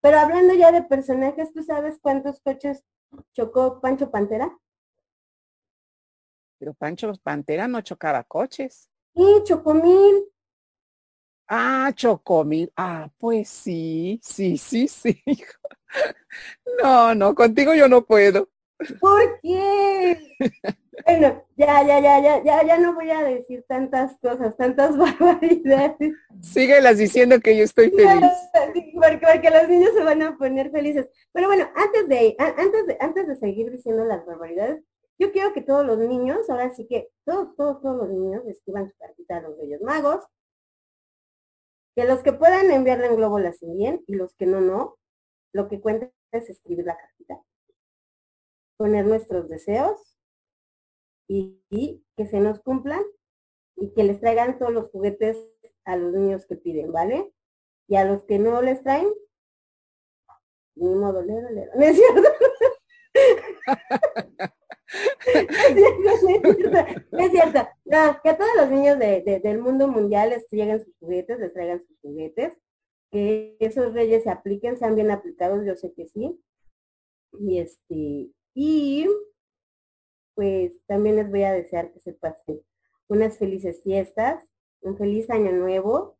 [0.00, 2.84] Pero hablando ya de personajes, ¿tú sabes cuántos coches
[3.32, 4.56] chocó Pancho Pantera?
[6.58, 8.88] Pero Pancho Pantera no chocaba coches.
[9.14, 10.24] Sí, chocó mil.
[11.48, 12.72] Ah, chocó mil.
[12.76, 15.22] Ah, pues sí, sí, sí, sí.
[16.82, 18.48] No, no, contigo yo no puedo.
[19.00, 20.18] ¿Por qué?
[21.06, 26.14] Bueno, ya, ya, ya, ya, ya, ya no voy a decir tantas cosas, tantas barbaridades.
[26.42, 28.30] Síguelas diciendo que yo estoy feliz.
[28.92, 31.08] Porque, los niños se van a poner felices.
[31.32, 34.84] Pero bueno, antes de, antes de, antes de seguir diciendo las barbaridades,
[35.18, 38.90] yo quiero que todos los niños, ahora sí que todos, todos, todos los niños escriban
[38.90, 40.26] su cartita a los Reyes Magos.
[41.96, 44.98] Que los que puedan enviarla en globo las envíen y los que no, no.
[45.54, 47.42] Lo que cuenta es escribir la cartita.
[48.76, 50.11] Poner nuestros deseos
[51.70, 53.02] y, que se nos cumplan
[53.76, 55.38] y que les traigan todos los juguetes
[55.84, 57.32] a los niños que piden, ¿vale?
[57.88, 59.08] Y a los que no les traen,
[60.74, 61.72] ni modo, lero, lero.
[61.74, 62.28] ¿No es cierto?
[67.18, 70.94] es cierto, No, que a todos los niños de, del mundo mundial les traigan sus
[70.98, 72.52] juguetes, les traigan sus juguetes,
[73.10, 76.38] que esos reyes se apliquen, sean bien aplicados, yo sé que sí.
[77.38, 79.08] Y este, y
[80.34, 82.60] pues también les voy a desear que se pasen
[83.08, 84.44] unas felices fiestas,
[84.80, 86.18] un feliz año nuevo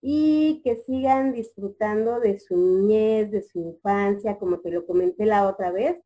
[0.00, 5.48] y que sigan disfrutando de su niñez, de su infancia, como te lo comenté la
[5.48, 5.98] otra vez.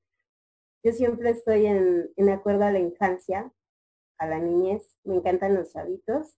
[0.83, 3.53] Yo siempre estoy en, en acuerdo a la infancia,
[4.19, 6.37] a la niñez, me encantan los hábitos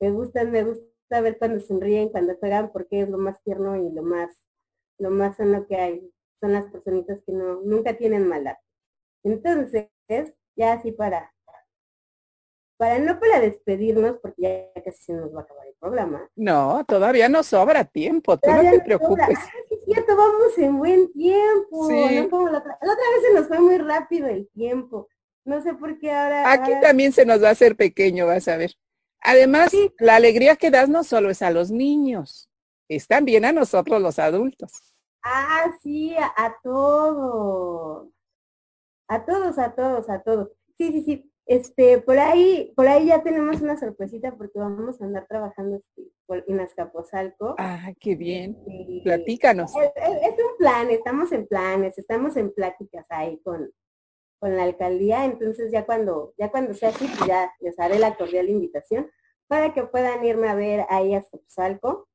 [0.00, 3.90] Me gusta, me gusta ver cuando sonríen, cuando juegan, porque es lo más tierno y
[3.92, 4.42] lo más,
[4.98, 6.12] lo más sano que hay.
[6.40, 8.56] Son las personitas que no, nunca tienen maldad.
[9.26, 9.88] Entonces,
[10.54, 11.34] ya así para,
[12.76, 16.30] para no para despedirnos, porque ya casi se nos va a acabar el programa.
[16.36, 19.36] No, todavía no sobra tiempo, tú no te preocupes.
[19.36, 21.88] Ah, sí, cierto, vamos en buen tiempo.
[21.90, 25.08] No como la, otra, la otra vez se nos fue muy rápido el tiempo.
[25.44, 26.52] No sé por qué ahora.
[26.52, 28.74] Aquí también se nos va a hacer pequeño, vas a ver.
[29.22, 32.48] Además, la alegría que das no solo es a los niños,
[32.88, 34.70] es también a nosotros los adultos.
[35.24, 38.15] Ah, sí, a, a todos.
[39.08, 40.50] A todos, a todos, a todos.
[40.76, 41.32] Sí, sí, sí.
[41.46, 46.50] Este, por ahí, por ahí ya tenemos una sorpresita porque vamos a andar trabajando este,
[46.50, 47.54] en Azcapotzalco.
[47.56, 48.58] Ah, qué bien.
[49.04, 49.70] Platícanos.
[49.94, 53.70] Es, un plan, estamos en planes, estamos en pláticas ahí con,
[54.40, 58.16] con la alcaldía, entonces ya cuando, ya cuando sea así, pues ya les haré la
[58.16, 59.08] cordial invitación
[59.46, 62.08] para que puedan irme a ver ahí a Azcapotzalco.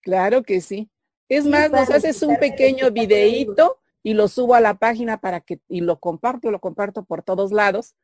[0.00, 0.90] Claro que sí.
[1.28, 5.60] Es más, nos haces un pequeño videíto y lo subo a la página para que,
[5.66, 7.96] y lo comparto, lo comparto por todos lados,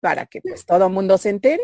[0.00, 1.62] para que pues todo el mundo se entere.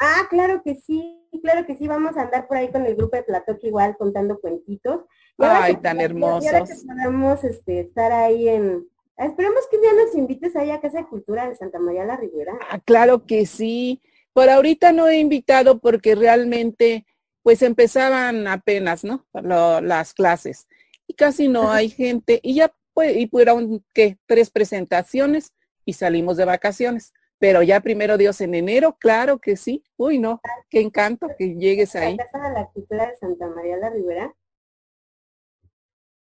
[0.00, 3.16] Ah, claro que sí, claro que sí, vamos a andar por ahí con el grupo
[3.16, 5.04] de Platoque igual contando cuentitos.
[5.38, 6.50] Ay, tan hermosos.
[6.50, 10.98] Y podemos este, estar ahí en, esperemos que un día nos invites ahí a Casa
[10.98, 12.58] de Cultura de Santa María la Ribera.
[12.68, 14.02] Ah, claro que sí.
[14.32, 17.06] Por ahorita no he invitado porque realmente
[17.42, 19.24] pues empezaban apenas, ¿no?
[19.32, 20.66] las clases.
[21.06, 22.40] Y casi no hay gente.
[22.42, 24.18] Y ya y fueron, ¿qué?
[24.26, 25.52] Tres presentaciones
[25.84, 27.12] y salimos de vacaciones.
[27.38, 29.82] Pero ya primero Dios en enero, claro que sí.
[29.96, 32.16] Uy, no, qué encanto que llegues ahí.
[32.16, 34.34] La Casa de la Cultura de Santa María la Ribera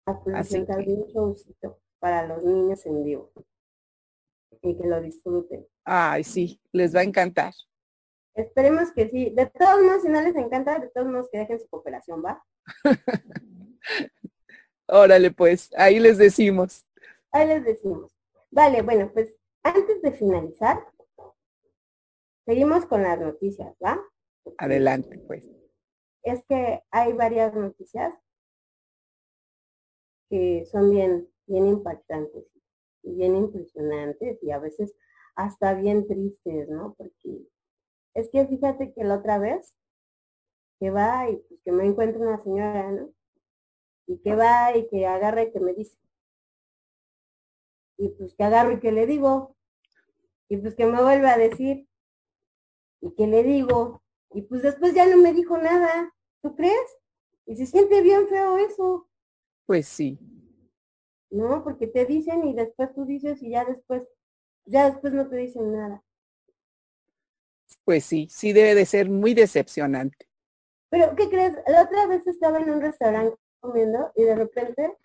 [0.07, 3.33] a presentar un showcito para los niños en vivo
[4.61, 5.67] y que lo disfruten.
[5.85, 7.55] Ay, sí, les va a encantar.
[8.35, 9.31] Esperemos que sí.
[9.31, 12.45] De todos modos, si no les encanta, de todos modos que dejen su cooperación, ¿va?
[14.87, 16.85] Órale, pues, ahí les decimos.
[17.33, 18.13] Ahí les decimos.
[18.51, 20.87] Vale, bueno, pues antes de finalizar,
[22.45, 24.01] seguimos con las noticias, ¿va?
[24.59, 25.51] Adelante, pues.
[26.23, 28.15] Es que hay varias noticias
[30.31, 32.45] que son bien, bien impactantes
[33.03, 34.95] y bien impresionantes y a veces
[35.35, 36.95] hasta bien tristes, ¿no?
[36.97, 37.47] Porque
[38.15, 39.75] es que fíjate que la otra vez
[40.79, 43.13] que va y pues que me encuentro una señora, ¿no?
[44.07, 45.97] Y que va y que agarra y que me dice.
[47.97, 49.57] Y pues que agarro y que le digo.
[50.49, 51.89] Y pues que me vuelve a decir.
[53.01, 54.03] Y que le digo.
[54.31, 56.13] Y pues después ya no me dijo nada.
[56.43, 56.99] ¿Tú crees?
[57.47, 59.09] Y se siente bien feo eso.
[59.67, 60.19] Pues sí.
[61.31, 64.03] No, porque te dicen y después tú dices y ya después,
[64.67, 66.03] ya después no te dicen nada.
[67.85, 70.29] Pues sí, sí debe de ser muy decepcionante.
[70.91, 71.55] Pero, ¿qué crees?
[71.67, 74.99] La otra vez estaba en un restaurante comiendo y de repente,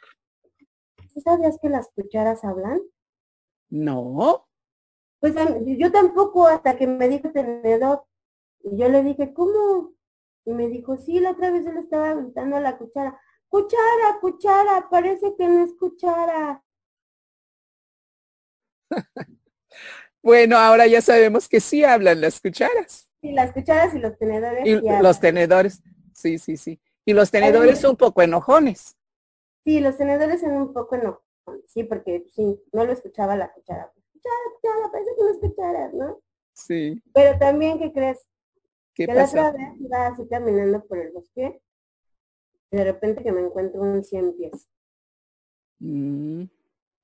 [1.22, 2.82] sabías que las cucharas hablan?
[3.70, 4.48] No.
[5.20, 5.34] Pues
[5.66, 8.04] yo tampoco hasta que me dijo tenedor.
[8.64, 9.94] Y yo le dije, ¿cómo?
[10.46, 14.20] Y me dijo, sí, la otra vez yo le estaba gritando a la cuchara, cuchara,
[14.22, 16.64] cuchara, parece que no es cuchara.
[20.22, 23.10] bueno, ahora ya sabemos que sí hablan las cucharas.
[23.22, 24.66] Sí, las cucharas y los tenedores.
[24.66, 25.84] Y los tenedores,
[26.14, 26.80] sí, sí, sí.
[27.10, 28.96] Y los tenedores un poco enojones.
[29.64, 33.92] Sí, los tenedores son un poco enojones, sí, porque sí, no lo escuchaba la cuchara.
[34.14, 36.22] Cuchara, cuchara, parece que no escucharas, ¿no?
[36.54, 37.02] Sí.
[37.12, 38.28] Pero también, ¿qué crees?
[38.94, 41.60] ¿Qué que la otra vez iba así caminando por el bosque
[42.70, 44.70] y de repente que me encuentro un cien pies.
[45.80, 46.44] Mm.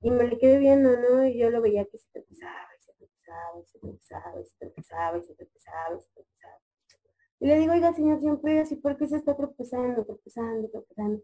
[0.02, 1.26] Y me le quedé viendo, ¿no?
[1.26, 4.54] Y yo lo veía que se tropezaba, y se tropezaba, y se tropezaba, y se
[4.56, 6.65] tropezaba, y se tropezaba, y se tropezaba.
[7.40, 11.22] Y le digo, oiga, señor, siempre así, ¿por qué se está tropezando, tropezando, tropezando?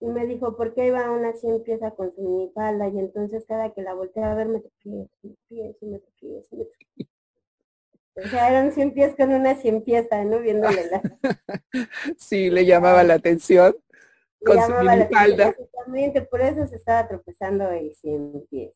[0.00, 3.82] Y me dijo, porque iba una cien empieza con su minifalda y entonces cada que
[3.82, 7.10] la volteaba a ver me tropiezo, me tropiezo, me tropiezo, me tropiezo.
[8.16, 10.40] O sea, eran cien pies con una cien pieza, ¿no?
[10.40, 11.02] Viéndole la...
[12.18, 13.76] sí, le llamaba la atención
[14.44, 15.48] con su minifalda.
[15.48, 18.72] Exactamente, por eso se estaba tropezando el cien pies.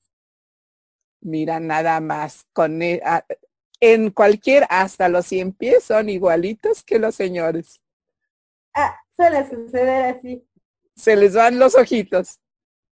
[1.20, 3.00] Mira, nada más, con e,
[3.92, 7.82] en cualquier, hasta los 100 pies son igualitos que los señores.
[8.74, 10.46] Ah, suele suceder así.
[10.96, 12.40] Se les van los ojitos.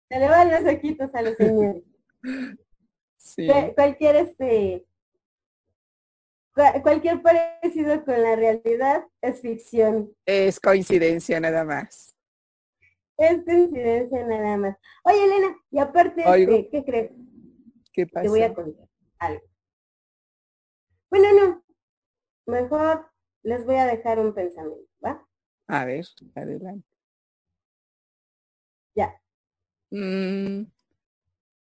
[0.09, 1.83] Se le van los ojitos a los señores.
[3.25, 3.47] Sí.
[3.77, 4.85] Cualquier este
[6.83, 10.13] cualquier parecido con la realidad es ficción.
[10.27, 12.17] Es coincidencia nada más.
[13.17, 14.77] Es coincidencia nada más.
[15.05, 17.13] Oye, Elena, y aparte, este, ¿qué crees?
[17.93, 18.23] ¿Qué pasa?
[18.25, 18.89] Te voy a contar
[19.19, 19.52] algo.
[21.13, 21.63] Bueno, no.
[22.47, 23.07] Mejor
[23.43, 25.23] les voy a dejar un pensamiento, ¿va?
[25.67, 26.89] A ver, adelante.
[28.97, 29.21] Ya.
[29.91, 30.63] Mm,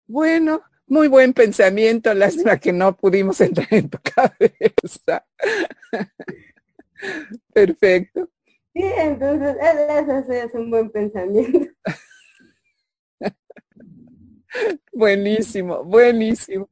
[0.07, 5.25] bueno, muy buen pensamiento, lástima que no pudimos entrar en tu cabeza.
[7.53, 8.29] Perfecto.
[8.73, 11.71] Sí, entonces ese es un buen pensamiento.
[14.91, 16.67] buenísimo, buenísimo.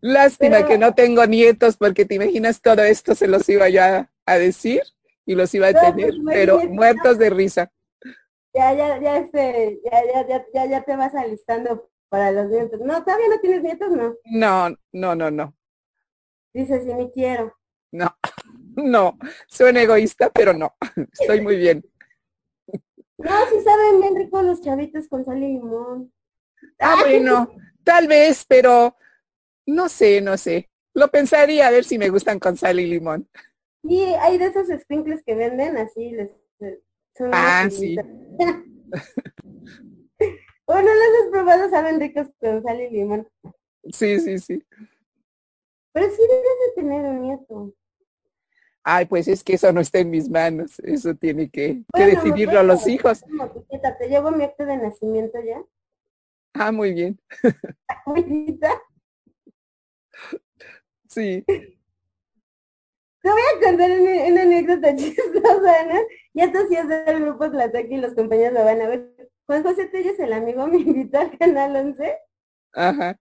[0.00, 4.38] Lástima que no tengo nietos porque te imaginas todo esto se los iba ya a
[4.38, 4.82] decir
[5.26, 7.72] y los iba a tener, pues, pero muertos de risa.
[8.54, 12.80] Ya, ya, ya, este, ya, ya, ya, ya, ya te vas alistando para los nietos.
[12.80, 14.14] No, todavía no tienes nietos, ¿no?
[14.24, 15.54] No, no, no, no.
[16.54, 17.54] Dice, sí, ni quiero.
[17.92, 18.16] No,
[18.76, 20.74] no, suena egoísta, pero no,
[21.12, 21.84] estoy muy bien.
[23.18, 26.12] No, si saben bien rico los chavitos con sal y limón.
[26.78, 27.50] Ah, bueno,
[27.82, 28.96] tal vez, pero
[29.68, 30.68] no sé, no sé.
[30.94, 33.28] Lo pensaría a ver si me gustan con sal y limón.
[33.82, 36.30] Y hay de esos sprinkles que venden así, les,
[37.14, 37.94] son Ah, sí.
[40.66, 43.28] bueno, los has probado, saben ricos con sal y limón.
[43.92, 44.64] Sí, sí, sí.
[45.92, 47.74] Pero sí debes de tener un nieto.
[48.82, 50.78] Ay, pues es que eso no está en mis manos.
[50.80, 53.22] Eso tiene que, decidirlo a los hijos.
[53.98, 55.62] Te llevo mi acto de nacimiento ya.
[56.54, 57.20] Ah, muy bien.
[61.08, 61.42] Sí.
[61.46, 66.00] Te voy a contar una, anécdota chistosa, ¿no?
[66.34, 69.30] Ya tú sí es del grupo Tlatoc y los compañeros lo van a ver.
[69.46, 72.18] Juan José Telles, el amigo, me invitó al Canal 11.
[72.74, 73.18] Ajá.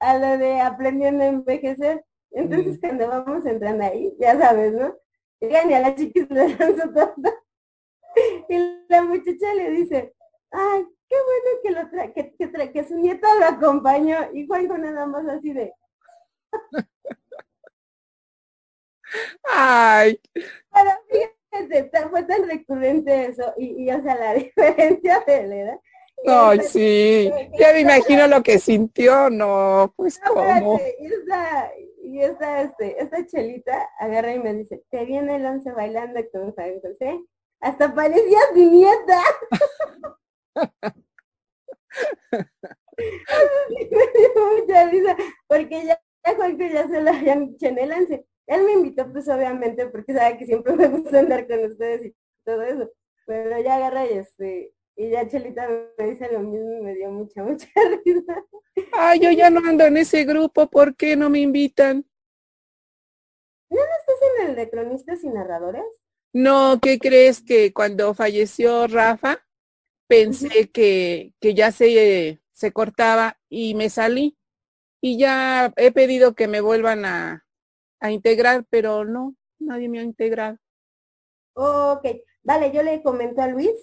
[0.00, 2.04] A lo de aprendiendo a envejecer.
[2.32, 2.80] Entonces, mm.
[2.80, 4.96] cuando vamos entrando ahí, ya sabes, ¿no?
[5.40, 7.32] Llegan y a la chiquis le lanzo todo.
[8.48, 10.14] Y la muchacha le dice,
[10.50, 14.18] ay, qué bueno que lo tra que, que, que su nieta lo acompañó.
[14.32, 15.72] Y Juanjo nada más así de,
[19.44, 20.20] Ay.
[20.32, 25.80] Pero fíjate, fue tan recurrente eso y, y, o sea, la diferencia de la edad.
[26.26, 30.80] Ay, sí, ya me imagino lo que sintió, no, pues cómo.
[30.98, 31.70] Y esta,
[32.02, 36.54] y esta, este, esta chelita agarra y me dice, te viene el once bailando con
[36.54, 37.20] San José.
[37.60, 39.20] Hasta parecías mi nieta.
[42.96, 46.00] me dio mucha risa, porque ya
[46.56, 48.26] que ya se lo habían dicho en el lance.
[48.46, 52.14] Él me invitó, pues obviamente, porque sabe que siempre me gusta andar con ustedes y
[52.44, 52.90] todo eso.
[53.26, 55.68] Pero ya agarra y este, y ya Chelita
[55.98, 57.66] me dice lo mismo y me dio mucha, mucha
[58.04, 58.44] risa.
[58.92, 62.06] Ay, yo ya no ando en ese grupo, ¿por qué no me invitan?
[63.70, 65.84] ¿No, no estás en el de cronistas y narradores?
[66.32, 69.38] No, ¿qué crees que cuando falleció Rafa,
[70.08, 74.36] pensé que, que ya se, se cortaba y me salí?
[75.06, 77.43] y ya he pedido que me vuelvan a,
[78.02, 80.58] integrar, pero no, nadie me ha integrado.
[81.54, 82.06] Ok,
[82.42, 83.74] vale, yo le comento a Luis,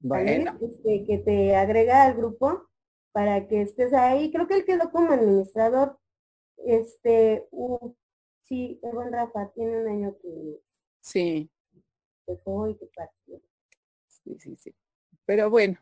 [0.00, 0.58] bueno.
[0.60, 2.68] Este, que te agrega al grupo
[3.12, 4.30] para que estés ahí.
[4.30, 5.98] Creo que él quedó como administrador.
[6.58, 7.94] Este, uh,
[8.44, 10.60] sí, el buen Rafa, tiene un año que
[11.00, 11.50] sí.
[12.26, 12.88] dejó y que
[14.06, 14.74] Sí, sí, sí.
[15.24, 15.78] Pero bueno,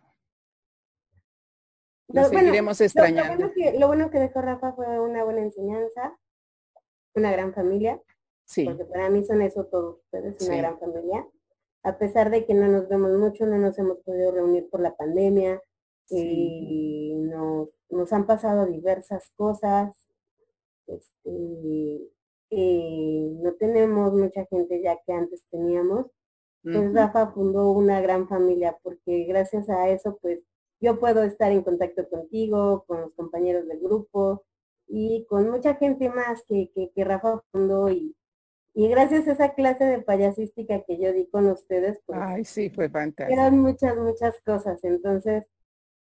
[2.08, 3.50] lo seguiremos extrañando.
[3.78, 6.18] Lo, bueno que, dejó Rafa fue una buena enseñanza,
[7.14, 8.02] una gran familia.
[8.44, 8.64] Sí.
[8.64, 11.26] Porque para mí son eso todos ustedes, una gran familia.
[11.82, 14.96] A pesar de que no nos vemos mucho, no nos hemos podido reunir por la
[14.96, 15.60] pandemia,
[16.10, 19.96] y nos, nos han pasado diversas cosas.
[20.86, 22.10] Este,
[22.50, 26.06] no tenemos mucha gente ya que antes teníamos.
[26.62, 30.40] Pues Rafa fundó una gran familia porque gracias a eso pues
[30.80, 34.44] yo puedo estar en contacto contigo, con los compañeros del grupo
[34.86, 38.16] y con mucha gente más que, que, Rafa fundó y,
[38.74, 42.70] y gracias a esa clase de payasística que yo di con ustedes, pues, Ay, sí,
[42.70, 43.40] fue fantástico.
[43.40, 44.82] Eran muchas, muchas cosas.
[44.84, 45.44] Entonces,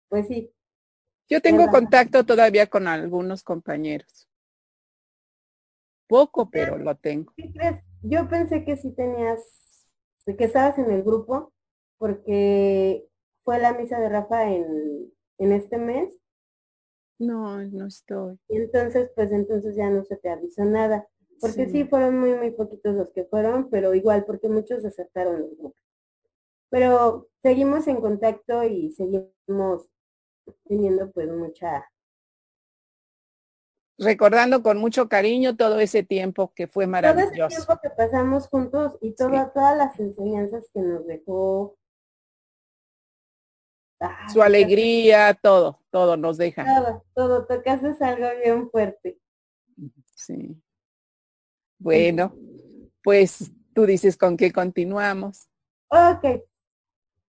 [0.08, 0.52] pues sí.
[1.28, 4.28] Yo tengo contacto todavía con algunos compañeros.
[6.06, 7.32] Poco, pero lo tengo.
[7.36, 7.82] ¿Qué crees?
[8.02, 9.40] Yo pensé que sí tenías,
[10.24, 11.52] que estabas en el grupo,
[11.98, 13.08] porque
[13.44, 16.16] fue la misa de Rafa en, este mes.
[17.18, 18.38] No, no estoy.
[18.48, 21.06] Y entonces, pues entonces ya no se te avisó nada.
[21.40, 21.84] Porque sí.
[21.84, 25.74] fueron muy, muy poquitos los que fueron, pero igual, porque muchos aceptaron el grupo.
[26.70, 29.88] Pero seguimos en contacto y seguimos
[30.64, 31.86] teniendo pues mucha...
[33.98, 37.34] Recordando con mucho cariño todo ese tiempo que fue maravilloso.
[37.34, 41.76] Todo ese tiempo que pasamos juntos y todas las enseñanzas que nos dejó
[44.32, 46.64] su alegría, todo, todo nos deja.
[46.64, 49.18] Todo, todo, tocas algo bien fuerte.
[50.14, 50.60] Sí.
[51.78, 52.34] Bueno,
[53.02, 55.48] pues tú dices con qué continuamos.
[55.88, 56.42] Ok.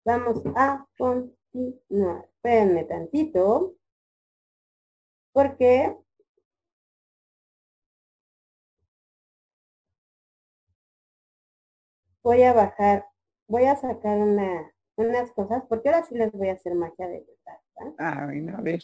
[0.03, 2.29] Vamos a continuar.
[2.35, 3.75] Espérenme tantito.
[5.33, 5.95] Porque
[12.23, 13.05] voy a bajar,
[13.47, 17.19] voy a sacar una, unas cosas, porque ahora sí les voy a hacer magia de
[17.19, 17.95] verdad.
[17.97, 18.81] Ah, bueno, a ver.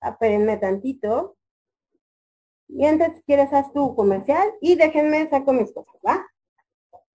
[0.00, 1.36] Espérenme tantito.
[2.68, 6.26] Y antes, quieres, haz tu comercial y déjenme saco mis cosas, ¿va?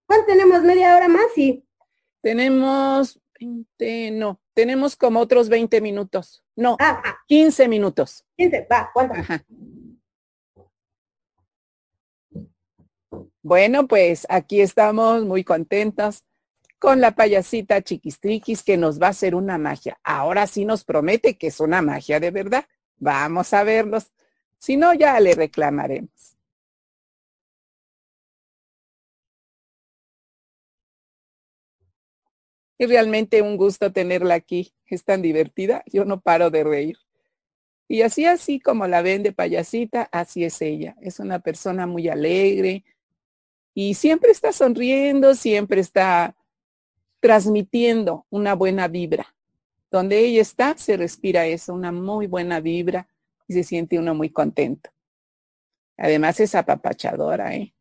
[0.06, 0.64] ¿Cuánto tenemos?
[0.64, 1.26] ¿Media hora más?
[1.36, 1.66] Sí.
[2.22, 6.44] Tenemos 20, no, tenemos como otros 20 minutos.
[6.56, 8.26] No, Ah, ah, 15 minutos.
[8.38, 9.14] 15, va, ¿cuánto?
[9.16, 9.44] Ajá.
[13.42, 16.26] Bueno, pues aquí estamos muy contentos
[16.80, 20.00] con la payasita Chiquistriquis que nos va a hacer una magia.
[20.04, 22.66] Ahora sí nos promete que es una magia de verdad.
[22.98, 24.12] Vamos a verlos.
[24.58, 26.38] Si no, ya le reclamaremos.
[32.78, 34.74] Es realmente un gusto tenerla aquí.
[34.88, 35.84] Es tan divertida.
[35.86, 36.98] Yo no paro de reír.
[37.90, 40.96] Y así, así como la ven de payasita, así es ella.
[41.02, 42.86] Es una persona muy alegre
[43.74, 46.36] y siempre está sonriendo, siempre está
[47.20, 49.36] transmitiendo una buena vibra.
[49.92, 53.08] Donde ella está, se respira eso, una muy buena vibra
[53.48, 54.92] y se siente uno muy contento.
[55.98, 57.74] Además es apapachadora, ¿eh?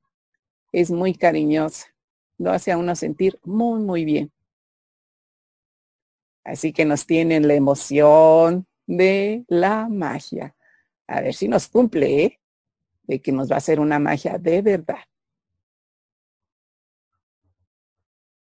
[0.73, 1.87] es muy cariñosa.
[2.39, 4.33] Lo hace a uno sentir muy, muy bien.
[6.45, 10.57] Así que nos tienen la emoción de la magia.
[11.07, 12.41] A ver si nos cumple, ¿eh?
[13.03, 15.05] de que nos va a hacer una magia de verdad.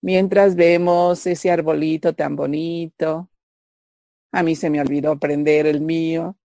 [0.06, 3.28] Mientras vemos ese arbolito tan bonito.
[4.30, 6.36] A mí se me olvidó prender el mío.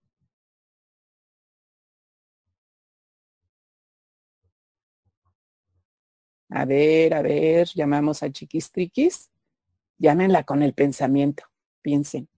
[6.48, 9.30] A ver, a ver, llamamos a Chiquistriquis.
[9.98, 11.44] Llámenla con el pensamiento.
[11.82, 12.30] Piensen.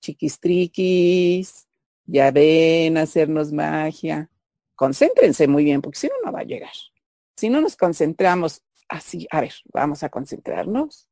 [0.00, 1.68] Chiquistriquis,
[2.06, 4.30] ya ven hacernos magia.
[4.74, 6.72] Concéntrense muy bien, porque si no, no va a llegar.
[7.36, 11.08] Si no nos concentramos así, a ver, vamos a concentrarnos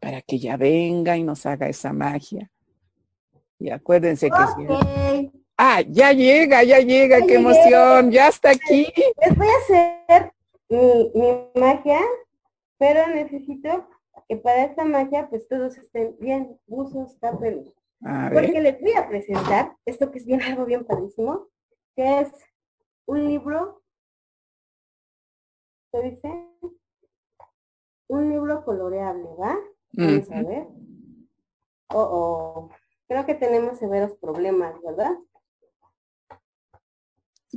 [0.00, 2.50] para que ya venga y nos haga esa magia.
[3.58, 5.30] Y acuérdense que si...
[5.56, 7.40] Ah, ya llega, ya llega, Ya qué llegué.
[7.40, 8.90] emoción, ya está aquí.
[9.20, 10.32] Les voy a hacer
[10.70, 12.00] mi, mi magia,
[12.78, 13.86] pero necesito
[14.26, 17.70] que para esta magia pues todos estén bien buzos, tapen.
[18.32, 21.48] Porque les voy a presentar esto que es bien algo bien padrísimo,
[21.94, 22.28] que es
[23.04, 23.82] un libro,
[25.92, 26.46] ¿qué dice?
[28.08, 29.58] Un libro coloreable, ¿va?
[29.92, 30.66] Vamos a ver.
[31.92, 32.70] Oh, oh.
[33.08, 35.16] Creo que tenemos severos problemas, ¿verdad?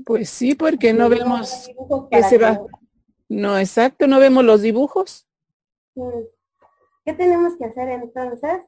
[0.05, 1.69] pues sí, porque no vemos,
[2.09, 2.59] que se va.
[3.29, 5.27] no, exacto, no vemos los dibujos.
[7.05, 8.61] ¿Qué tenemos que hacer entonces?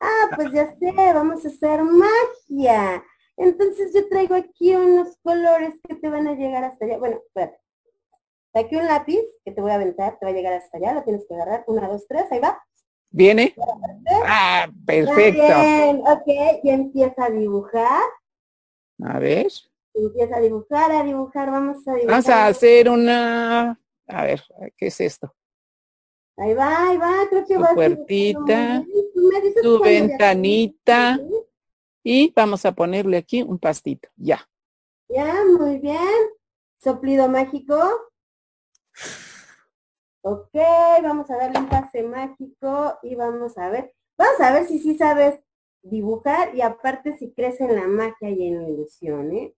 [0.00, 3.04] Ah, pues ya sé, vamos a hacer magia.
[3.36, 6.98] Entonces yo traigo aquí unos colores que te van a llegar hasta allá.
[6.98, 7.58] Bueno, espérate.
[8.54, 11.04] Aquí un lápiz que te voy a aventar, te va a llegar hasta allá, lo
[11.04, 11.64] tienes que agarrar.
[11.66, 12.62] Una, dos, tres, ahí va.
[13.10, 13.54] ¿Viene?
[14.26, 15.42] Ah, perfecto.
[15.42, 18.02] Bien, ok, y empieza a dibujar.
[19.02, 19.48] A ver,
[19.92, 22.06] Empieza a dibujar, a dibujar, vamos a dibujar.
[22.06, 24.42] vamos a hacer una, a ver,
[24.76, 25.34] ¿qué es esto?
[26.36, 28.84] Ahí va, ahí va, creo que Su va puertita,
[29.62, 31.18] su ventanita.
[32.02, 34.48] Y vamos a ponerle aquí un pastito, ya.
[35.08, 35.98] Ya, muy bien.
[36.78, 37.76] Soplido mágico.
[40.22, 40.54] Ok,
[41.02, 43.94] vamos a darle un pase mágico y vamos a ver.
[44.18, 45.40] Vamos a ver si sí sabes
[45.82, 49.54] dibujar y aparte si crees en la magia y en la ilusión, ¿eh?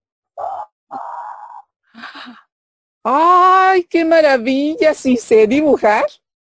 [3.03, 4.95] ¡Ay, qué maravilla!
[4.95, 6.05] Sí sé dibujar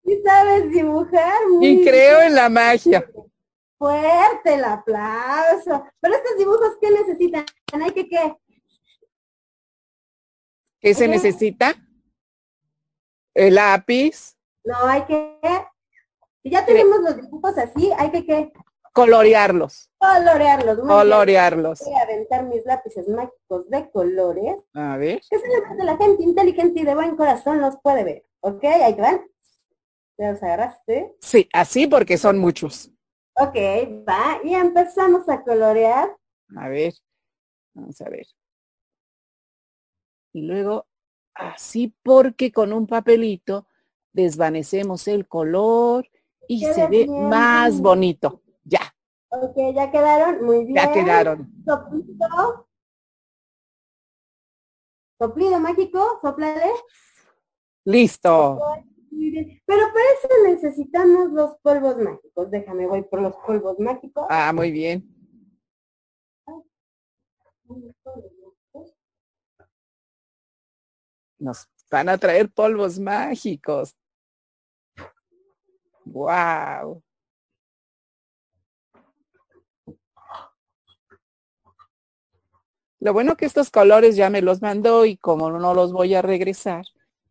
[0.04, 3.06] Sí sabes dibujar, muy y creo en la magia.
[3.76, 5.84] fuerte el aplauso.
[6.00, 7.44] Pero estos dibujos, ¿qué necesitan?
[7.74, 8.36] Hay que qué?
[10.80, 11.74] ¿Qué se necesita?
[13.38, 15.38] El lápiz, No, hay que...
[16.42, 18.52] Si ya tenemos los dibujos así, hay que qué?
[18.92, 20.78] colorearlos, Colorearlos.
[20.78, 20.98] muy bien.
[20.98, 21.78] colorearlos.
[21.84, 26.80] Voy a aventar mis lápices mágicos de colores, A ver, que solamente la gente inteligente
[26.80, 28.24] y de buen corazón los puede ver.
[28.40, 28.64] ¿Ok?
[28.64, 29.24] Ahí te van.
[30.18, 31.14] ¿Ya los agarraste?
[31.20, 32.90] sí, así porque son muchos.
[33.36, 33.54] Ok,
[34.08, 34.40] va.
[34.42, 36.16] Y empezamos a colorear.
[36.56, 36.92] A ver,
[37.74, 38.26] vamos a ver.
[40.32, 40.87] Y luego,
[41.38, 43.66] así porque con un papelito
[44.12, 46.08] desvanecemos el color
[46.48, 48.42] y se ve bien más bonito.
[48.64, 48.94] Ya,
[49.30, 50.44] Ok, ya quedaron.
[50.44, 50.76] Muy bien.
[50.76, 51.52] ya quedaron.
[51.66, 52.68] Soplido.
[55.18, 56.70] Soplido mágico, soplale.
[57.84, 58.58] Listo.
[59.66, 62.50] Pero para eso necesitamos los polvos mágicos.
[62.50, 64.26] Déjame, voy por los polvos mágicos.
[64.30, 65.14] Ah, muy bien.
[71.38, 73.94] Nos van a traer polvos mágicos.
[76.04, 77.02] Wow.
[83.00, 86.22] Lo bueno que estos colores ya me los mandó y como no los voy a
[86.22, 86.84] regresar,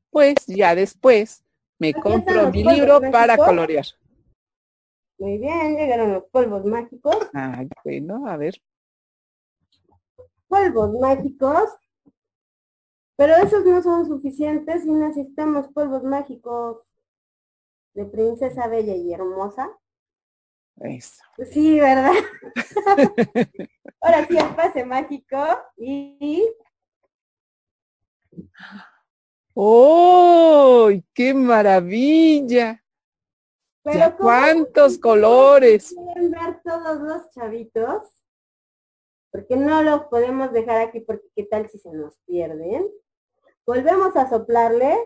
[0.10, 1.44] pues ya después
[1.78, 3.86] me compro mi libro para colorear.
[5.20, 7.18] Muy bien, llegaron los polvos mágicos.
[7.34, 8.62] Ay, bueno, a ver.
[10.48, 11.70] Polvos mágicos.
[13.18, 16.84] Pero esos no son suficientes y necesitamos polvos mágicos
[17.96, 19.76] de princesa bella y hermosa.
[20.82, 21.24] Eso.
[21.52, 22.14] Sí, ¿verdad?
[24.02, 25.38] Ahora sí, el pase mágico
[25.76, 26.48] y...
[29.56, 30.92] ¡Oh!
[31.16, 32.84] ¡Qué maravilla!
[33.82, 35.96] Pero ¿Cuántos colores?
[35.96, 38.04] Quieren ver todos los chavitos,
[39.32, 42.88] porque no los podemos dejar aquí porque qué tal si se nos pierden.
[43.68, 44.98] Volvemos a soplarle.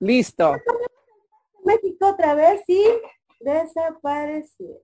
[0.00, 0.56] Listo.
[1.64, 2.84] México otra vez y
[3.38, 4.82] desapareció.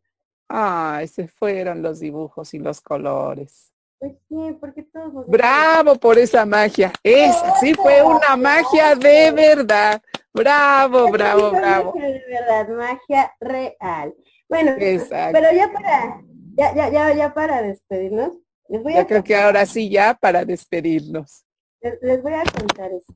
[0.48, 3.72] Ah, se fueron los dibujos y los colores.
[3.98, 5.26] Pues sí, porque todos.
[5.26, 6.92] Bravo por esa magia.
[7.02, 10.00] Esa sí fue una magia de verdad.
[10.32, 11.92] Bravo, bravo, bravo.
[11.94, 14.14] De verdad, magia real.
[14.48, 16.22] Bueno, pero ya para,
[16.56, 18.36] ya, ya, ya, ya para despedirnos,
[18.68, 21.43] les voy creo que ahora sí ya para despedirnos.
[21.84, 23.12] Les, voy a contar esto.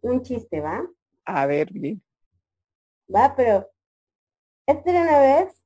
[0.00, 0.84] Un chiste, ¿va?
[1.24, 2.02] A ver, bien.
[3.14, 3.70] Va, pero
[4.66, 5.62] este era una vez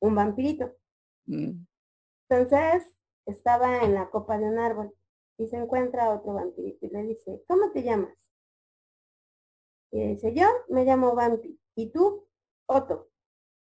[0.00, 0.76] un vampirito.
[1.26, 1.64] Mm.
[2.28, 2.92] Entonces
[3.26, 4.92] estaba en la copa de un árbol
[5.36, 8.12] y se encuentra otro vampirito y le dice, ¿cómo te llamas?
[9.92, 11.60] Y dice, yo me llamo Vampi.
[11.76, 12.26] ¿Y tú?
[12.66, 13.08] Otto.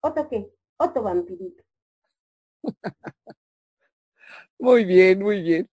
[0.01, 0.53] ¿Otto qué?
[0.75, 1.63] Otto vampirito.
[4.59, 5.72] muy bien, muy bien.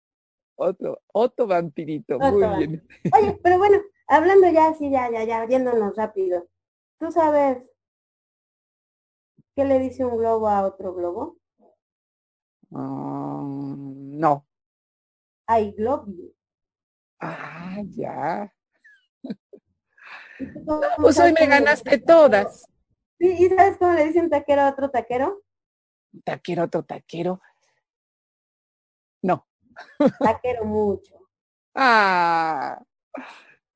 [0.61, 2.89] Otro, otro vampirito, muy bien.
[3.13, 6.49] Oye, pero bueno, hablando ya así, ya, ya, ya, yéndonos rápido.
[6.99, 7.63] ¿Tú sabes
[9.55, 11.39] qué le dice un globo a otro globo?
[12.71, 14.49] Um, no.
[15.49, 16.35] I love you.
[17.21, 18.53] Ah, ya.
[20.97, 22.69] pues hoy me ganaste todas.
[23.21, 25.41] Sí, ¿y sabes cómo le dicen taquero a otro taquero?
[26.25, 27.41] Taquero a otro taquero.
[29.23, 29.48] No.
[30.21, 31.15] La quiero mucho.
[31.75, 32.83] Ah.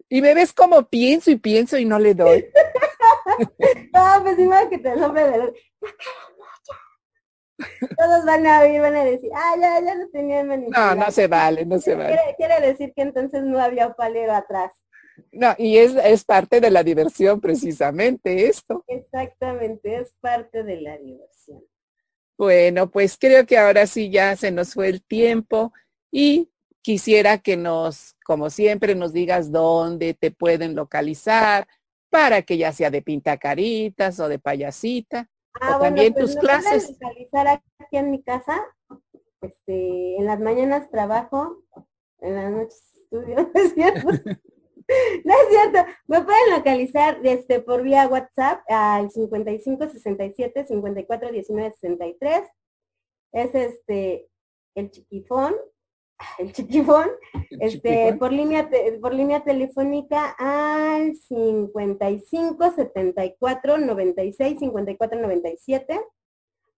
[0.09, 2.45] Y me ves como pienso y pienso y no le doy.
[3.95, 5.53] no, pues imagínate el nombre de la
[7.97, 11.29] Todos van a oír, van a decir, ah, ya, ya lo tenían No, no se
[11.29, 12.19] vale, no se vale.
[12.37, 14.73] Quiere, decir que entonces no había palero atrás.
[15.31, 18.85] No, y es, es parte de la diversión precisamente esto.
[18.89, 21.65] Exactamente, es parte de la diversión.
[22.37, 25.73] Bueno, pues creo que ahora sí ya se nos fue el tiempo
[26.13, 26.51] y
[26.83, 31.67] quisiera que nos, como siempre, nos digas dónde te pueden localizar
[32.11, 35.29] para que ya sea de pintacaritas o de payasita.
[35.55, 36.91] Ah, o también pues tus clases.
[36.91, 38.61] localizar aquí en mi casa.
[39.41, 41.65] Este, en las mañanas trabajo,
[42.21, 44.09] en las noches estudio, ¿no es cierto?
[45.25, 45.91] no es cierto.
[46.07, 52.49] Me pueden localizar este, por vía WhatsApp al 55 67 54 19 63.
[53.33, 54.29] Es este
[54.75, 55.55] el chiquifón
[56.39, 57.09] el chiquifón,
[57.51, 58.69] este, por línea,
[59.01, 66.01] por línea telefónica al 55 74 96 54 97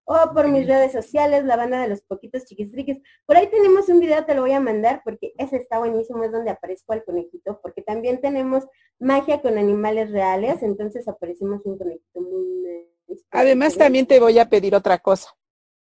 [0.06, 2.98] o por mis redes sociales, la banda de los poquitos chiquistriques.
[3.24, 6.32] Por ahí tenemos un video, te lo voy a mandar porque ese está buenísimo, es
[6.32, 8.64] donde aparezco al conejito, porque también tenemos
[8.98, 12.86] magia con animales reales, entonces aparecimos un conejito muy...
[13.30, 15.30] Además también te voy a pedir otra cosa.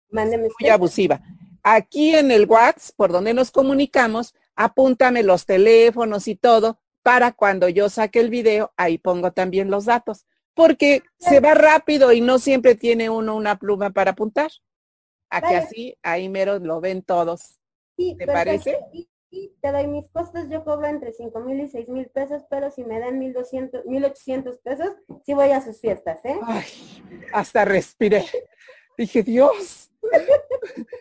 [0.09, 0.49] Mándeme.
[0.61, 1.21] Muy abusiva
[1.63, 7.69] aquí en el WhatsApp, por donde nos comunicamos, apúntame los teléfonos y todo para cuando
[7.69, 12.39] yo saque el video, ahí pongo también los datos, porque se va rápido y no
[12.39, 14.51] siempre tiene uno una pluma para apuntar.
[15.31, 17.59] A que así, ahí mero lo ven todos.
[17.97, 18.79] ¿Te parece?
[18.93, 19.09] Y,
[19.63, 22.85] te doy mis costos, yo cobro entre cinco mil y seis mil pesos, pero si
[22.85, 24.91] me dan mil doscientos, mil ochocientos pesos,
[25.25, 26.39] sí voy a sus fiestas, ¿eh?
[26.43, 26.67] Ay,
[27.33, 28.27] hasta respiré.
[28.99, 29.91] Dije, Dios,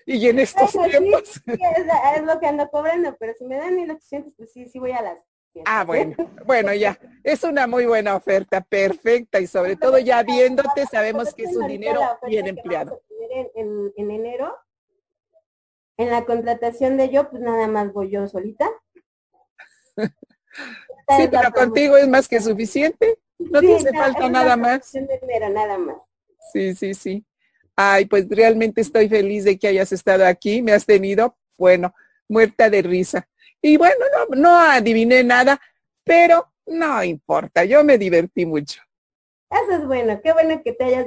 [0.05, 1.41] y en estos tiempos.
[1.45, 5.01] es, lo que ando cobrando, pero si me dan 1800, pues sí, sí voy a
[5.01, 5.17] las.
[5.65, 6.97] Ah, bueno, bueno, ya.
[7.23, 11.67] Es una muy buena oferta, perfecta, y sobre todo ya viéndote sabemos que es un
[11.67, 13.01] dinero bien empleado.
[13.55, 14.55] En, en enero,
[15.97, 18.69] en la contratación de yo, pues nada más voy yo solita.
[19.97, 23.19] sí, pero contigo es más que suficiente.
[23.37, 24.93] No te hace falta nada más.
[25.49, 25.97] nada más.
[26.53, 27.25] Sí, sí, sí.
[27.75, 30.61] Ay, pues realmente estoy feliz de que hayas estado aquí.
[30.61, 31.93] Me has tenido, bueno,
[32.27, 33.27] muerta de risa.
[33.61, 35.59] Y bueno, no, no adiviné nada,
[36.03, 38.81] pero no importa, yo me divertí mucho.
[39.49, 41.05] Eso es bueno, qué bueno que te hayas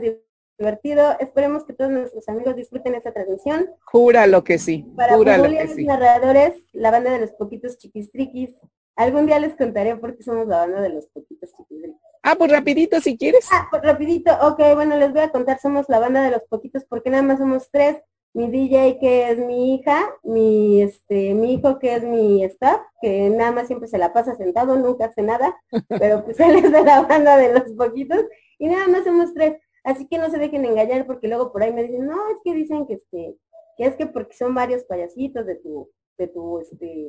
[0.59, 1.17] divertido.
[1.19, 3.71] Esperemos que todos nuestros amigos disfruten esta transmisión.
[3.87, 4.85] Jura lo que sí.
[4.95, 5.85] Para jura lo que sí.
[5.85, 8.55] narradores, la banda de los poquitos chiquistriquis.
[8.97, 12.04] Algún día les contaré por qué somos la banda de los poquitos chiquistriquis.
[12.25, 13.47] Ah, pues rapidito si quieres.
[13.53, 16.85] Ah, pues rapidito, ok, bueno, les voy a contar, somos la banda de los poquitos
[16.85, 18.03] porque nada más somos tres
[18.35, 23.31] mi DJ que es mi hija, mi este, mi hijo que es mi staff, que
[23.31, 25.57] nada más siempre se la pasa sentado, nunca hace nada,
[25.89, 28.25] pero pues él es de la banda de los poquitos,
[28.59, 29.61] y nada más somos tres.
[29.85, 32.55] Así que no se dejen engañar porque luego por ahí me dicen, no, es que
[32.55, 33.37] dicen que este,
[33.77, 37.09] que es que porque son varios payasitos de tu, de tu este,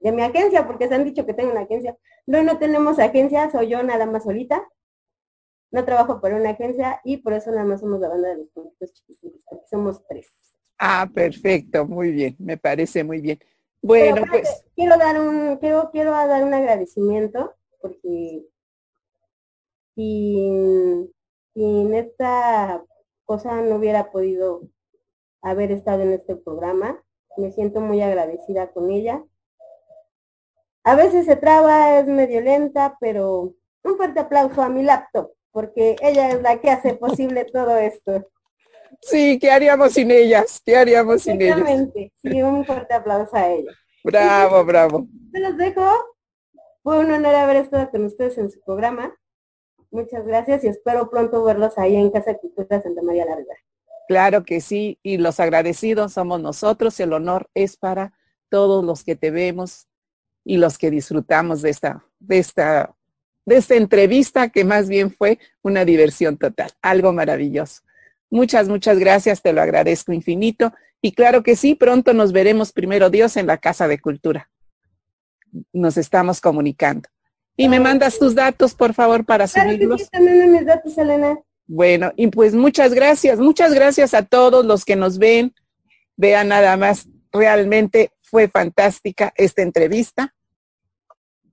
[0.00, 1.96] de mi agencia, porque se han dicho que tengo una agencia.
[2.26, 4.66] No, no tenemos agencia, soy yo nada más solita
[5.70, 8.48] no trabajo para una agencia y por eso nada más somos la banda de los
[8.48, 10.28] poquitos chiquitos, porque somos tres.
[10.78, 13.38] Ah, perfecto, muy bien, me parece muy bien.
[13.82, 18.44] Bueno, pues quiero dar un quiero quiero dar un agradecimiento porque
[19.94, 21.10] sin,
[21.54, 22.84] sin esta
[23.24, 24.62] cosa no hubiera podido
[25.40, 27.02] haber estado en este programa.
[27.36, 29.24] Me siento muy agradecida con ella.
[30.82, 35.96] A veces se traba, es medio lenta, pero un fuerte aplauso a mi laptop, porque
[36.00, 38.26] ella es la que hace posible todo esto.
[39.02, 40.60] Sí, ¿qué haríamos sin ellas?
[40.64, 41.58] ¿Qué haríamos sin ellas?
[41.58, 42.12] Exactamente.
[42.22, 43.72] Sí, un fuerte aplauso a ella.
[44.04, 45.06] Bravo, bravo.
[45.32, 45.86] Se los dejo.
[46.82, 49.14] Fue un honor haber estado con ustedes en su programa.
[49.90, 53.36] Muchas gracias y espero pronto verlos ahí en Casa de Cultura Santa María la
[54.08, 56.98] Claro que sí, y los agradecidos somos nosotros.
[57.00, 58.14] El honor es para
[58.48, 59.89] todos los que te vemos
[60.44, 62.94] y los que disfrutamos de esta, de esta,
[63.46, 67.82] de esta entrevista que más bien fue una diversión total, algo maravilloso.
[68.30, 70.72] Muchas, muchas gracias, te lo agradezco infinito.
[71.02, 74.50] Y claro que sí, pronto nos veremos primero Dios en la Casa de Cultura.
[75.72, 77.08] Nos estamos comunicando.
[77.56, 79.98] Y me mandas tus datos, por favor, para claro subirlos.
[79.98, 81.38] Que sí, también mis datos, Elena.
[81.66, 85.54] Bueno, y pues muchas gracias, muchas gracias a todos los que nos ven.
[86.16, 90.34] Vean nada más, realmente fue fantástica esta entrevista.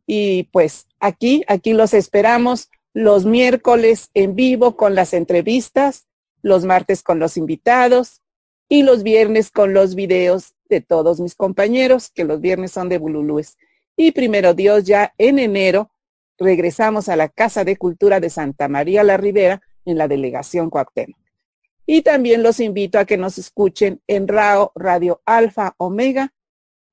[0.05, 6.07] Y pues aquí, aquí los esperamos los miércoles en vivo con las entrevistas
[6.41, 8.21] los martes con los invitados
[8.69, 12.97] y los viernes con los videos de todos mis compañeros, que los viernes son de
[12.97, 13.57] Bululúes.
[13.95, 15.91] Y primero Dios, ya en enero
[16.38, 21.17] regresamos a la Casa de Cultura de Santa María la Ribera en la delegación Cuauhtémoc.
[21.86, 26.34] Y también los invito a que nos escuchen en RAO Radio Alfa Omega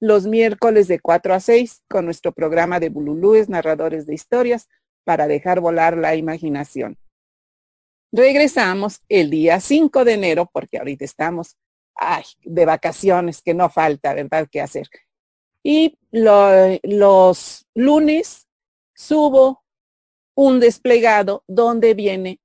[0.04, 4.68] los miércoles de 4 a 6 con nuestro programa de Bululúes, narradores de historias,
[5.02, 6.98] para dejar volar la imaginación.
[8.12, 11.56] Regresamos el día 5 de enero, porque ahorita estamos
[12.42, 14.88] de vacaciones, que no falta, ¿verdad?, qué hacer.
[15.62, 18.46] Y los lunes
[18.94, 19.64] subo
[20.34, 22.40] un desplegado donde viene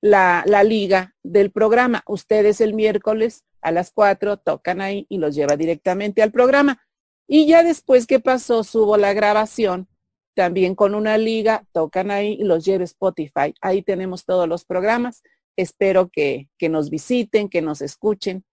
[0.00, 2.02] la, la, liga del programa.
[2.06, 6.82] Ustedes el miércoles a las 4 tocan ahí y los lleva directamente al programa.
[7.26, 9.88] Y ya después que pasó, subo la grabación
[10.34, 13.54] también con una liga, tocan ahí y los lleve Spotify.
[13.60, 15.22] Ahí tenemos todos los programas.
[15.56, 18.44] Espero que, que nos visiten, que nos escuchen.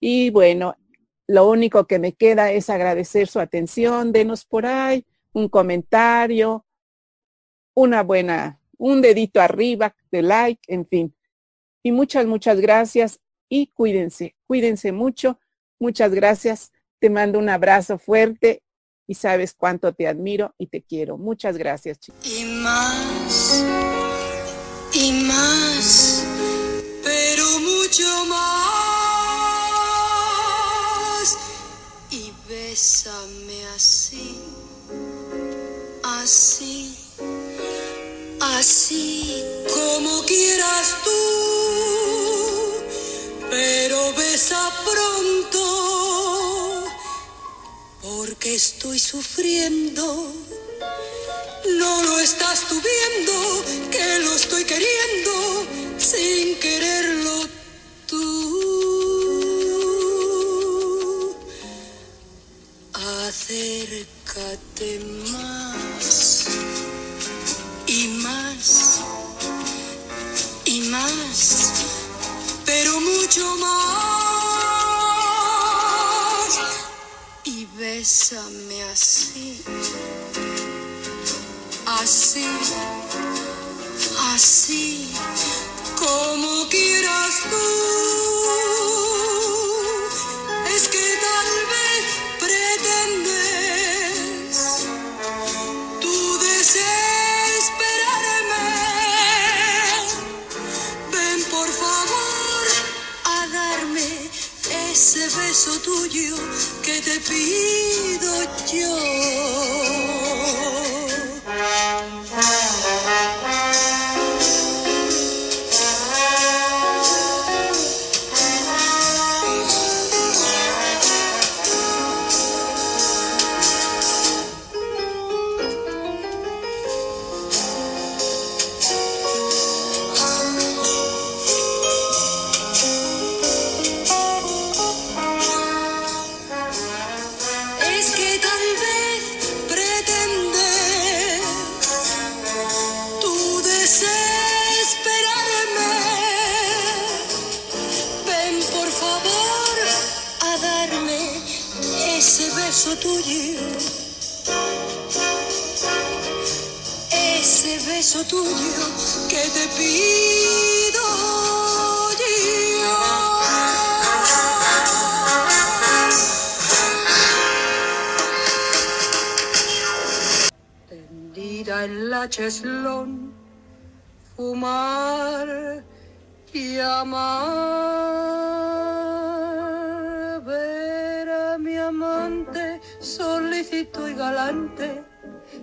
[0.00, 0.74] Y bueno,
[1.28, 4.12] lo único que me queda es agradecer su atención.
[4.12, 6.66] Denos por ahí un comentario,
[7.74, 11.14] una buena, un dedito arriba de like, en fin.
[11.84, 15.38] Y muchas, muchas gracias y cuídense, cuídense mucho.
[15.78, 16.72] Muchas gracias.
[16.98, 18.64] Te mando un abrazo fuerte
[19.06, 21.16] y sabes cuánto te admiro y te quiero.
[21.16, 22.26] Muchas gracias, chicos.
[22.26, 23.64] Y más,
[24.92, 26.26] y más,
[27.04, 28.48] pero mucho más.
[32.10, 34.40] Y bésame así,
[36.02, 37.01] así,
[38.58, 39.42] así
[39.74, 41.10] como quieras tú.
[43.50, 45.62] Pero besa pronto
[48.02, 50.04] porque estoy sufriendo.
[51.78, 55.32] No lo estás tú viendo, que lo estoy queriendo
[55.98, 56.91] sin quererlo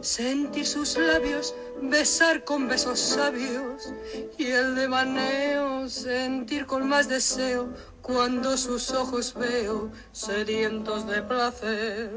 [0.10, 1.54] sentir sus labios,
[1.84, 3.94] besar con besos sabios
[4.40, 7.70] y el de maneo, sentir con más deseo
[8.02, 12.10] cuando sus ojos veo sedientos de placer.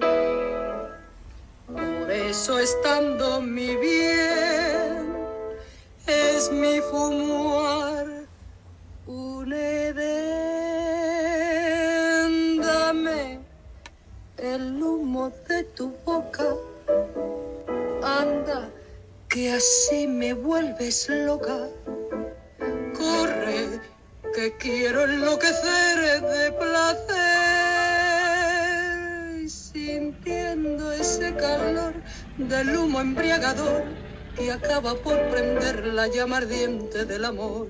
[1.67, 5.13] Por eso estando mi bien,
[6.07, 8.07] es mi fumar
[9.07, 10.33] un edén.
[12.59, 13.39] Dame
[14.39, 16.57] el humo de tu boca,
[19.33, 21.71] que así me vuelves loca.
[22.95, 23.81] Corre,
[24.35, 27.09] que quiero enloquecer de placer,
[29.49, 31.95] sintiendo ese calor
[32.37, 33.85] del humo embriagador
[34.37, 37.69] que acaba por prender la llama ardiente del amor.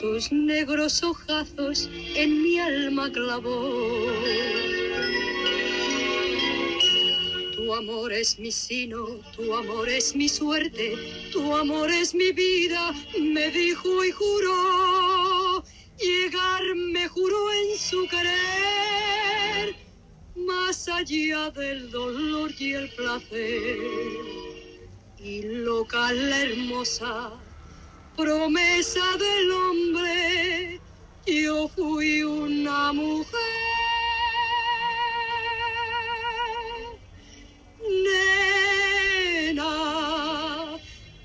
[0.00, 4.06] Sus negros ojazos en mi alma clavó.
[7.54, 9.06] Tu amor es mi sino,
[9.36, 10.94] tu amor es mi suerte,
[11.32, 15.64] tu amor es mi vida, me dijo y juró.
[15.98, 16.62] Llegar
[16.92, 19.76] me juró en su querer
[20.34, 24.51] más allá del dolor y el placer.
[25.24, 27.30] Y loca la hermosa
[28.16, 30.80] promesa del hombre,
[31.26, 33.40] yo fui una mujer.
[39.62, 39.70] Nena,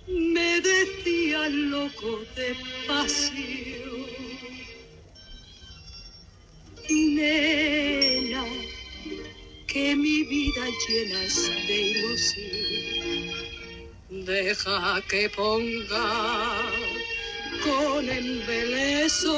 [0.08, 2.56] me decía loco de
[2.88, 4.06] pasión.
[6.88, 8.46] Nena,
[9.66, 11.36] que mi vida llenas
[11.68, 12.97] de ilusión.
[14.28, 16.62] Deja que ponga
[17.64, 19.38] con embeleso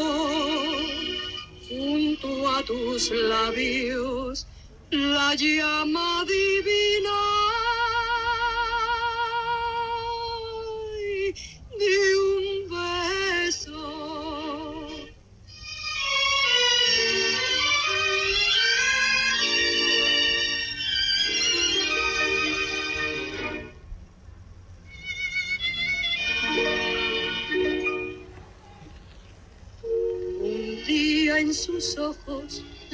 [1.70, 4.48] junto a tus labios
[4.90, 7.49] la llama divina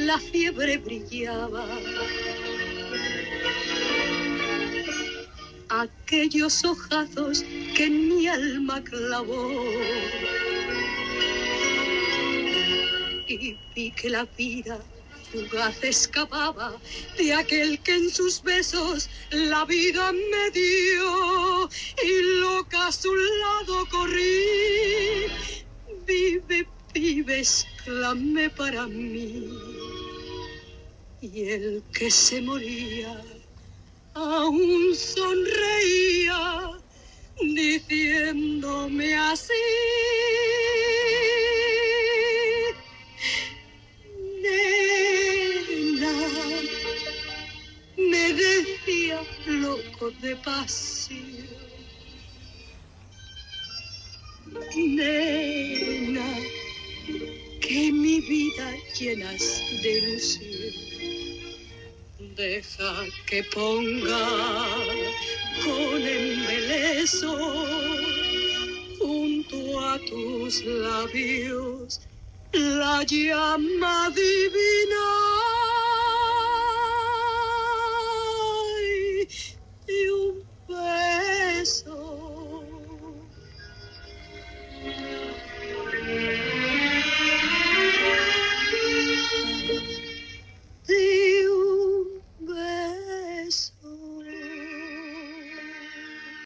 [0.06, 1.66] la fiebre brillaba.
[5.70, 7.44] Aquellos ojazos
[7.76, 9.50] que mi alma clavó.
[13.28, 14.80] Y vi que la vida
[15.32, 16.80] fugaz escapaba
[17.18, 21.70] de aquel que en sus besos la vida me dio.
[22.04, 25.26] Y loca a su lado corrí.
[26.06, 29.75] Vive, vive, exclamé para mí.
[31.34, 33.20] Y el que se moría
[34.14, 36.72] aún sonreía
[37.42, 39.54] diciéndome así.
[44.44, 46.16] Nena,
[47.98, 51.48] me decía loco de pasión.
[54.76, 56.30] Nena,
[57.62, 60.85] que mi vida llenas de ilusión
[62.36, 64.28] Deja que ponga
[65.64, 67.38] con embeleso
[69.00, 72.02] junto a tus labios
[72.54, 75.55] la llama divina